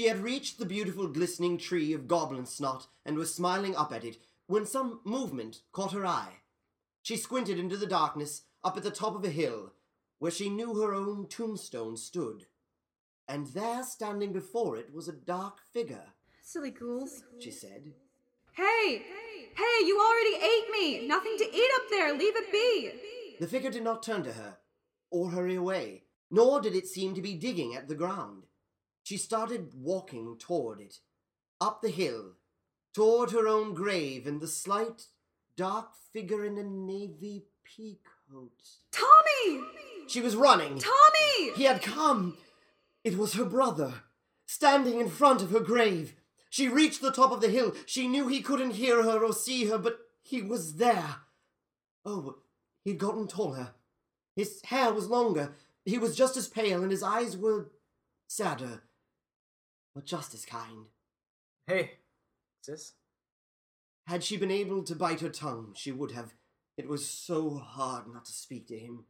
She 0.00 0.08
had 0.08 0.22
reached 0.22 0.58
the 0.58 0.64
beautiful 0.64 1.08
glistening 1.08 1.58
tree 1.58 1.92
of 1.92 2.08
goblin 2.08 2.46
snot 2.46 2.86
and 3.04 3.18
was 3.18 3.34
smiling 3.34 3.76
up 3.76 3.92
at 3.92 4.02
it 4.02 4.16
when 4.46 4.64
some 4.64 5.00
movement 5.04 5.60
caught 5.72 5.92
her 5.92 6.06
eye. 6.06 6.38
She 7.02 7.18
squinted 7.18 7.58
into 7.58 7.76
the 7.76 7.86
darkness 7.86 8.44
up 8.64 8.78
at 8.78 8.82
the 8.82 8.90
top 8.90 9.14
of 9.14 9.26
a 9.26 9.28
hill 9.28 9.74
where 10.18 10.30
she 10.30 10.48
knew 10.48 10.80
her 10.80 10.94
own 10.94 11.26
tombstone 11.26 11.98
stood. 11.98 12.46
And 13.28 13.48
there, 13.48 13.82
standing 13.82 14.32
before 14.32 14.78
it, 14.78 14.90
was 14.90 15.06
a 15.06 15.12
dark 15.12 15.58
figure, 15.70 16.14
Silly 16.40 16.70
ghouls. 16.70 17.22
she 17.38 17.50
said. 17.50 17.92
Hey! 18.52 19.02
Hey, 19.54 19.84
you 19.84 20.00
already 20.00 20.42
ate 20.42 20.70
me! 20.72 21.06
Nothing 21.06 21.36
to 21.36 21.44
eat 21.44 21.70
up 21.74 21.90
there! 21.90 22.14
Leave 22.14 22.36
it 22.36 22.50
be! 22.50 23.36
The 23.38 23.46
figure 23.46 23.70
did 23.70 23.84
not 23.84 24.02
turn 24.02 24.22
to 24.22 24.32
her 24.32 24.56
or 25.10 25.28
hurry 25.28 25.56
away, 25.56 26.04
nor 26.30 26.62
did 26.62 26.74
it 26.74 26.86
seem 26.86 27.14
to 27.16 27.20
be 27.20 27.34
digging 27.34 27.74
at 27.74 27.86
the 27.86 27.94
ground. 27.94 28.46
She 29.10 29.16
started 29.16 29.72
walking 29.74 30.36
toward 30.38 30.78
it, 30.78 31.00
up 31.60 31.82
the 31.82 31.90
hill, 31.90 32.34
toward 32.94 33.32
her 33.32 33.48
own 33.48 33.74
grave 33.74 34.24
and 34.24 34.40
the 34.40 34.46
slight, 34.46 35.06
dark 35.56 35.96
figure 36.12 36.44
in 36.44 36.56
a 36.56 36.62
navy 36.62 37.46
pea 37.64 37.98
coat. 38.30 38.52
Tommy! 38.92 39.64
She 40.06 40.20
was 40.20 40.36
running. 40.36 40.78
Tommy! 40.78 41.50
He 41.56 41.64
had 41.64 41.82
come. 41.82 42.38
It 43.02 43.18
was 43.18 43.32
her 43.32 43.44
brother, 43.44 43.94
standing 44.46 45.00
in 45.00 45.10
front 45.10 45.42
of 45.42 45.50
her 45.50 45.58
grave. 45.58 46.14
She 46.48 46.68
reached 46.68 47.02
the 47.02 47.10
top 47.10 47.32
of 47.32 47.40
the 47.40 47.50
hill. 47.50 47.74
She 47.86 48.06
knew 48.06 48.28
he 48.28 48.40
couldn't 48.40 48.76
hear 48.76 49.02
her 49.02 49.24
or 49.24 49.32
see 49.32 49.64
her, 49.64 49.78
but 49.78 49.98
he 50.22 50.40
was 50.40 50.76
there. 50.76 51.16
Oh, 52.04 52.36
he'd 52.84 52.98
gotten 52.98 53.26
taller. 53.26 53.70
His 54.36 54.62
hair 54.66 54.92
was 54.92 55.08
longer. 55.08 55.56
He 55.84 55.98
was 55.98 56.14
just 56.14 56.36
as 56.36 56.46
pale, 56.46 56.80
and 56.80 56.92
his 56.92 57.02
eyes 57.02 57.36
were 57.36 57.72
sadder, 58.28 58.82
but 59.94 60.06
just 60.06 60.34
as 60.34 60.44
kind. 60.44 60.86
Hey, 61.66 61.92
sis. 62.62 62.92
Had 64.06 64.24
she 64.24 64.36
been 64.36 64.50
able 64.50 64.82
to 64.84 64.94
bite 64.94 65.20
her 65.20 65.28
tongue, 65.28 65.72
she 65.76 65.92
would 65.92 66.12
have. 66.12 66.34
It 66.76 66.88
was 66.88 67.06
so 67.06 67.58
hard 67.58 68.04
not 68.12 68.24
to 68.24 68.32
speak 68.32 68.66
to 68.68 68.78
him. 68.78 69.04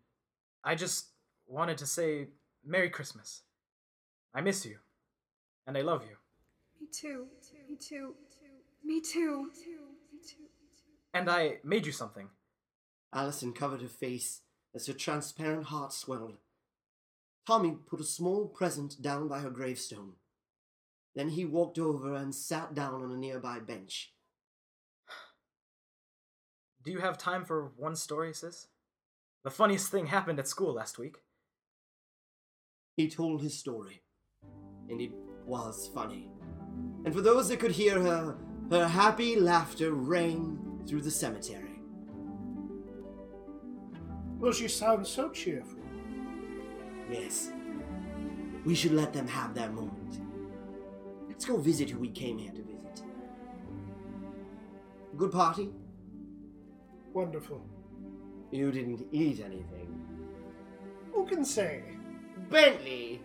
I 0.65 0.75
just 0.75 1.07
wanted 1.47 1.79
to 1.79 1.87
say 1.87 2.29
Merry 2.65 2.91
Christmas. 2.91 3.43
I 4.35 4.41
miss 4.41 4.67
you. 4.67 4.79
And 5.67 5.77
I 5.77 5.83
love 5.83 6.03
you. 6.03 6.17
Me 6.81 6.89
too. 6.93 7.27
Me 7.69 7.77
too. 7.77 8.15
Me 8.85 9.01
too. 9.01 9.51
Me 10.13 10.21
too. 10.21 10.47
And 11.13 11.29
I 11.29 11.59
made 11.65 11.87
you 11.87 11.93
something. 11.93 12.29
Allison 13.13 13.53
covered 13.53 13.83
her 13.83 13.89
face 13.89 14.43
as 14.75 14.87
her 14.87 14.93
transparent 14.93 15.67
heart 15.67 15.93
swelled. 15.93 16.39
Tommy 17.47 17.77
put 17.89 18.01
a 18.01 18.05
small 18.05 18.47
present 18.47 19.01
down 19.03 19.27
by 19.27 19.41
her 19.41 19.51
gravestone. 19.51 20.13
Then 21.15 21.31
he 21.31 21.45
walked 21.45 21.79
over 21.79 22.15
and 22.15 22.35
sat 22.35 22.75
down 22.75 23.03
on 23.03 23.11
a 23.11 23.17
nearby 23.17 23.59
bench. 23.59 24.13
Do 26.85 26.91
you 26.91 27.01
have 27.01 27.19
time 27.19 27.45
for 27.45 27.73
one 27.77 27.97
story, 27.97 28.33
sis? 28.33 28.69
The 29.45 29.51
funniest 29.51 29.91
thing 29.91 30.07
happened 30.07 30.39
at 30.39 30.49
school 30.49 30.75
last 30.75 30.99
week. 30.99 31.17
He 32.97 33.09
told 33.09 33.43
his 33.43 33.59
story, 33.59 34.03
and 34.89 35.01
it 35.01 35.13
was 35.47 35.91
funny. 35.95 36.29
And 37.05 37.15
for 37.15 37.23
those 37.23 37.49
that 37.49 37.61
could 37.61 37.73
hear 37.73 38.01
her, 38.01 38.37
her 38.71 38.87
happy 38.87 39.37
laughter 39.37 39.93
rang 39.93 40.83
through 40.87 41.03
the 41.03 41.11
cemetery. 41.11 41.81
Well, 44.39 44.53
she 44.53 44.69
sounds 44.69 45.09
so 45.09 45.31
cheerful. 45.31 45.81
Yes. 47.11 47.53
We 48.65 48.75
should 48.75 48.93
let 48.93 49.13
them 49.13 49.27
have 49.27 49.55
their 49.55 49.71
moment. 49.71 50.00
Let's 51.41 51.49
go 51.49 51.57
visit 51.57 51.89
who 51.89 52.01
we 52.01 52.11
came 52.11 52.37
here 52.37 52.53
to 52.53 52.63
visit. 52.63 53.03
Good 55.17 55.33
party? 55.33 55.71
Wonderful. 57.15 57.65
You 58.51 58.71
didn't 58.71 59.07
eat 59.11 59.41
anything. 59.41 60.05
Who 61.15 61.25
can 61.25 61.43
say? 61.47 61.83
Bentley! 62.51 63.23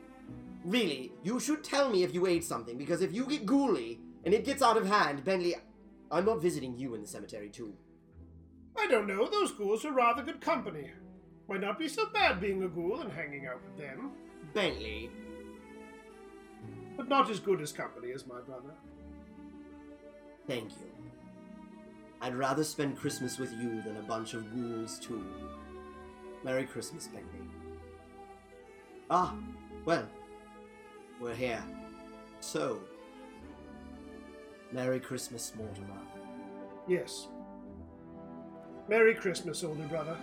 Really, 0.63 1.11
you 1.23 1.41
should 1.41 1.61
tell 1.61 1.89
me 1.89 2.03
if 2.03 2.13
you 2.13 2.25
ate 2.25 2.45
something, 2.45 2.77
because 2.77 3.01
if 3.01 3.13
you 3.13 3.25
get 3.25 3.45
ghouly 3.45 3.99
and 4.23 4.33
it 4.33 4.45
gets 4.45 4.61
out 4.61 4.77
of 4.77 4.87
hand, 4.87 5.25
Bentley, 5.25 5.55
I'm 6.09 6.23
not 6.23 6.41
visiting 6.41 6.77
you 6.77 6.95
in 6.95 7.01
the 7.01 7.07
cemetery, 7.09 7.49
too. 7.49 7.73
I 8.77 8.87
don't 8.87 9.07
know. 9.07 9.27
Those 9.27 9.51
ghouls 9.51 9.83
are 9.83 9.91
rather 9.91 10.23
good 10.23 10.39
company. 10.39 10.89
Might 11.49 11.59
not 11.59 11.77
be 11.77 11.89
so 11.89 12.05
bad 12.13 12.39
being 12.39 12.63
a 12.63 12.69
ghoul 12.69 13.01
and 13.01 13.11
hanging 13.11 13.45
out 13.45 13.59
with 13.61 13.77
them, 13.77 14.11
Bentley, 14.53 15.11
but 16.97 17.07
not 17.07 17.29
as 17.29 17.39
good 17.39 17.61
as 17.61 17.71
company 17.71 18.11
as 18.11 18.25
my 18.25 18.39
brother. 18.41 18.73
thank 20.47 20.71
you. 20.71 20.91
I'd 22.21 22.35
rather 22.35 22.63
spend 22.63 22.97
Christmas 22.97 23.37
with 23.37 23.51
you 23.53 23.81
than 23.81 23.97
a 23.97 24.01
bunch 24.01 24.33
of 24.33 24.51
ghouls, 24.55 24.97
too. 24.99 25.23
Merry 26.43 26.65
Christmas, 26.65 27.07
Bentley. 27.07 27.47
Ah, 29.09 29.35
well, 29.83 30.07
we're 31.19 31.35
here. 31.35 31.63
So, 32.39 32.79
Merry 34.71 34.99
Christmas, 34.99 35.53
Mortimer. 35.57 35.99
Yes. 36.87 37.27
Merry 38.87 39.13
Christmas, 39.13 39.63
older 39.63 39.87
brother. 39.87 40.17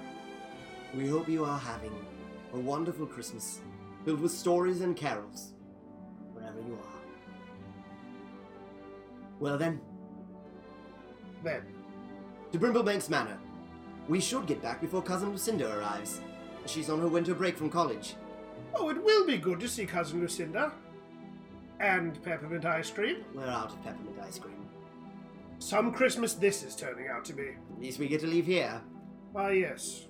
We 0.94 1.08
hope 1.08 1.28
you 1.28 1.44
are 1.44 1.58
having 1.58 1.94
a 2.52 2.58
wonderful 2.58 3.06
Christmas 3.06 3.60
filled 4.04 4.20
with 4.20 4.32
stories 4.32 4.80
and 4.80 4.96
carols, 4.96 5.51
Well, 9.42 9.58
then, 9.58 9.80
Then, 11.42 11.62
to 12.52 12.58
Brimblebanks 12.60 13.10
Manor. 13.10 13.38
We 14.08 14.20
should 14.20 14.46
get 14.46 14.62
back 14.62 14.80
before 14.80 15.02
Cousin 15.02 15.30
Lucinda 15.32 15.76
arrives. 15.76 16.20
She's 16.66 16.88
on 16.88 17.00
her 17.00 17.08
winter 17.08 17.34
break 17.34 17.56
from 17.56 17.68
college. 17.68 18.14
oh, 18.76 18.88
it 18.90 19.02
will 19.02 19.26
be 19.26 19.38
good 19.38 19.58
to 19.58 19.66
see 19.68 19.84
Cousin 19.84 20.20
Lucinda. 20.20 20.70
And 21.80 22.22
peppermint 22.22 22.64
ice 22.64 22.92
cream. 22.92 23.24
We're 23.34 23.48
out 23.48 23.72
of 23.72 23.82
peppermint 23.82 24.16
ice 24.24 24.38
cream. 24.38 24.64
Some 25.58 25.92
Christmas 25.92 26.34
this 26.34 26.62
is 26.62 26.76
turning 26.76 27.08
out 27.08 27.24
to 27.24 27.32
be. 27.32 27.48
At 27.48 27.80
least 27.80 27.98
we 27.98 28.06
get 28.06 28.20
to 28.20 28.28
leave 28.28 28.46
here. 28.46 28.80
Why, 29.32 29.54
yes. 29.54 30.06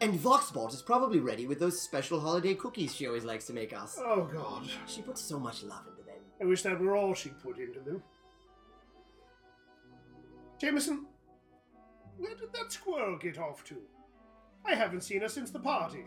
And 0.00 0.18
Voxbot 0.18 0.74
is 0.74 0.82
probably 0.82 1.20
ready 1.20 1.46
with 1.46 1.60
those 1.60 1.80
special 1.80 2.18
holiday 2.18 2.56
cookies 2.56 2.96
she 2.96 3.06
always 3.06 3.24
likes 3.24 3.46
to 3.46 3.52
make 3.52 3.72
us. 3.72 3.96
Oh, 4.00 4.24
God. 4.24 4.68
She 4.88 5.02
puts 5.02 5.20
so 5.20 5.38
much 5.38 5.62
love 5.62 5.86
into 5.88 6.02
them. 6.02 6.18
I 6.40 6.46
wish 6.46 6.62
that 6.64 6.80
were 6.80 6.96
all 6.96 7.14
she 7.14 7.28
put 7.28 7.60
into 7.60 7.78
them. 7.78 8.02
Jameson, 10.62 11.06
where 12.18 12.36
did 12.36 12.52
that 12.52 12.70
squirrel 12.70 13.18
get 13.18 13.36
off 13.36 13.64
to? 13.64 13.74
I 14.64 14.76
haven't 14.76 15.00
seen 15.00 15.22
her 15.22 15.28
since 15.28 15.50
the 15.50 15.58
party. 15.58 16.04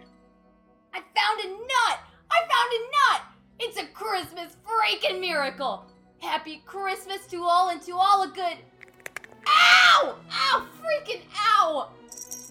I 0.94 1.00
found 1.00 1.42
a 1.42 1.50
nut! 1.50 2.00
I 2.32 2.40
found 2.40 2.72
a 2.72 2.82
nut! 2.96 3.22
It's 3.60 3.78
a 3.78 3.86
Christmas 3.88 4.56
freaking 4.66 5.20
miracle! 5.20 5.84
Happy 6.22 6.64
Christmas 6.66 7.28
to 7.32 7.44
all 7.44 7.68
and 7.68 7.82
to 7.82 7.98
all 7.98 8.24
a 8.24 8.30
good. 8.30 8.56
Ow! 9.46 10.16
Ow! 10.32 10.68
Freaking 10.82 11.24
ow! 11.38 11.90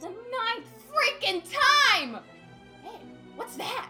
The 0.01 0.09
ninth 0.09 0.69
freaking 0.93 1.43
time! 1.43 2.19
Hey, 2.83 3.01
what's 3.35 3.57
that? 3.57 3.89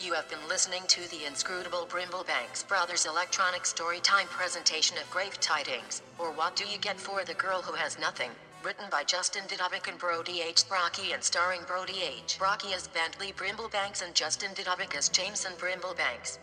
You 0.00 0.14
have 0.14 0.30
been 0.30 0.48
listening 0.48 0.84
to 0.86 1.10
the 1.10 1.26
inscrutable 1.26 1.86
Brimblebanks 1.86 2.66
Brothers 2.66 3.04
electronic 3.04 3.64
storytime 3.64 4.24
presentation 4.30 4.96
of 4.96 5.10
Grave 5.10 5.38
Tidings, 5.40 6.00
or 6.18 6.32
What 6.32 6.56
Do 6.56 6.64
You 6.64 6.78
Get 6.78 6.98
for 6.98 7.22
the 7.22 7.34
Girl 7.34 7.60
Who 7.60 7.74
Has 7.74 7.98
Nothing? 7.98 8.30
Written 8.64 8.86
by 8.90 9.04
Justin 9.04 9.42
Didovic 9.46 9.88
and 9.88 9.98
Brody 9.98 10.40
H. 10.40 10.66
Brocky 10.70 11.12
and 11.12 11.22
starring 11.22 11.60
Brody 11.66 12.00
H. 12.02 12.38
Brocky 12.38 12.72
as 12.72 12.88
Bentley 12.88 13.32
Brimblebanks 13.32 14.02
and 14.02 14.14
Justin 14.14 14.52
Didovic 14.54 14.96
as 14.96 15.10
Jameson 15.10 15.52
Brimblebanks. 15.58 16.38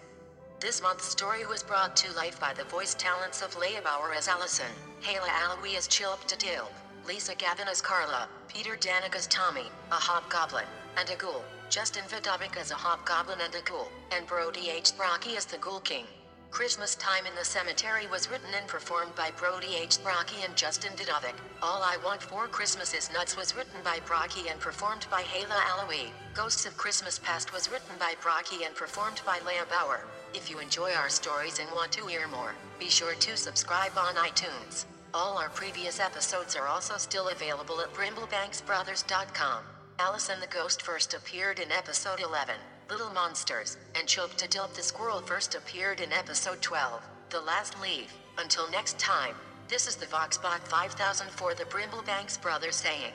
This 0.60 0.80
month's 0.80 1.10
story 1.10 1.44
was 1.48 1.64
brought 1.64 1.96
to 1.96 2.16
life 2.16 2.40
by 2.40 2.54
the 2.54 2.66
voice 2.66 2.94
talents 2.94 3.42
of 3.42 3.56
Leia 3.56 3.84
Bauer 3.84 4.14
as 4.16 4.28
Allison, 4.28 4.72
Hayla 5.02 5.30
Alawi 5.30 5.76
as 5.76 5.88
Chilp 5.88 6.20
Dilp, 6.28 6.70
Lisa 7.08 7.34
Gavin 7.34 7.68
as 7.68 7.82
Carla, 7.82 8.30
Peter 8.48 8.76
Danig 8.76 9.16
as 9.16 9.26
Tommy, 9.26 9.66
a 9.92 9.96
hobgoblin, 9.96 10.66
and 10.96 11.10
a 11.10 11.16
ghoul, 11.16 11.44
Justin 11.70 12.04
Vidovic 12.06 12.56
as 12.56 12.72
a 12.72 12.76
hobgoblin 12.76 13.40
and 13.44 13.54
a 13.54 13.62
ghoul, 13.62 13.90
and 14.12 14.26
Brody 14.26 14.70
H. 14.70 14.96
Brocky 14.96 15.36
as 15.36 15.46
the 15.46 15.58
Ghoul 15.58 15.82
King. 15.82 16.06
Christmas 16.50 16.96
Time 16.96 17.26
in 17.26 17.36
the 17.36 17.44
Cemetery 17.44 18.08
was 18.08 18.32
written 18.32 18.50
and 18.56 18.66
performed 18.68 19.14
by 19.16 19.32
Brody 19.32 19.76
H. 19.76 20.02
Brocky 20.02 20.44
and 20.46 20.56
Justin 20.56 20.94
Vidovic. 20.94 21.36
All 21.62 21.84
I 21.84 21.98
Want 22.06 22.24
for 22.24 22.48
Christmas 22.48 22.94
is 22.94 23.12
Nuts 23.14 23.36
was 23.36 23.54
written 23.54 23.82
by 23.84 24.00
Brocky 24.06 24.48
and 24.50 24.60
performed 24.62 25.06
by 25.12 25.24
Hayla 25.24 25.60
Alawi. 25.72 26.10
Ghosts 26.34 26.66
of 26.66 26.78
Christmas 26.78 27.20
Past 27.20 27.52
was 27.52 27.70
written 27.70 27.96
by 28.00 28.14
Brocky 28.22 28.64
and 28.64 28.74
performed 28.74 29.22
by 29.26 29.40
Leah 29.46 29.68
Bauer. 29.70 30.06
If 30.34 30.50
you 30.50 30.60
enjoy 30.60 30.94
our 30.94 31.10
stories 31.10 31.60
and 31.60 31.70
want 31.76 31.92
to 31.92 32.08
hear 32.08 32.30
more, 32.30 32.56
be 32.80 32.90
sure 32.90 33.14
to 33.14 33.38
subscribe 33.38 33.98
on 33.98 34.16
iTunes. 34.16 34.86
All 35.14 35.38
our 35.38 35.50
previous 35.50 36.00
episodes 36.00 36.56
are 36.56 36.68
also 36.68 36.96
still 36.98 37.28
available 37.28 37.82
at 37.82 37.94
BrimblebanksBrothers.com. 37.94 39.64
Allison 40.00 40.40
the 40.40 40.48
Ghost 40.48 40.84
first 40.84 41.16
appeared 41.16 41.58
in 41.58 41.72
episode 41.72 42.20
11, 42.20 42.54
Little 42.88 43.10
Monsters, 43.10 43.78
and 43.96 44.08
Chilptadilp 44.08 44.76
the 44.76 44.84
Squirrel 44.84 45.22
first 45.22 45.56
appeared 45.56 46.02
in 46.02 46.14
episode 46.14 46.62
12, 46.62 47.02
The 47.32 47.42
Last 47.42 47.82
Leaf. 47.82 48.14
Until 48.38 48.70
next 48.70 49.00
time, 49.00 49.34
this 49.68 49.88
is 49.88 49.96
the 49.96 50.06
Voxbot 50.06 50.60
5000 50.60 51.32
for 51.32 51.56
the 51.56 51.64
Brimblebanks 51.64 52.40
Brothers 52.40 52.76
saying, 52.76 53.12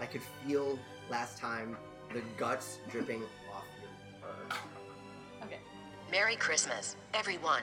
I 0.00 0.06
could 0.06 0.22
feel 0.46 0.78
last 1.10 1.38
time 1.38 1.76
the 2.14 2.22
guts 2.38 2.78
dripping 2.88 3.22
off 3.52 3.64
your 3.80 3.90
fur. 4.20 4.56
Okay. 5.44 5.58
Merry 6.12 6.36
Christmas, 6.36 6.94
everyone. 7.14 7.62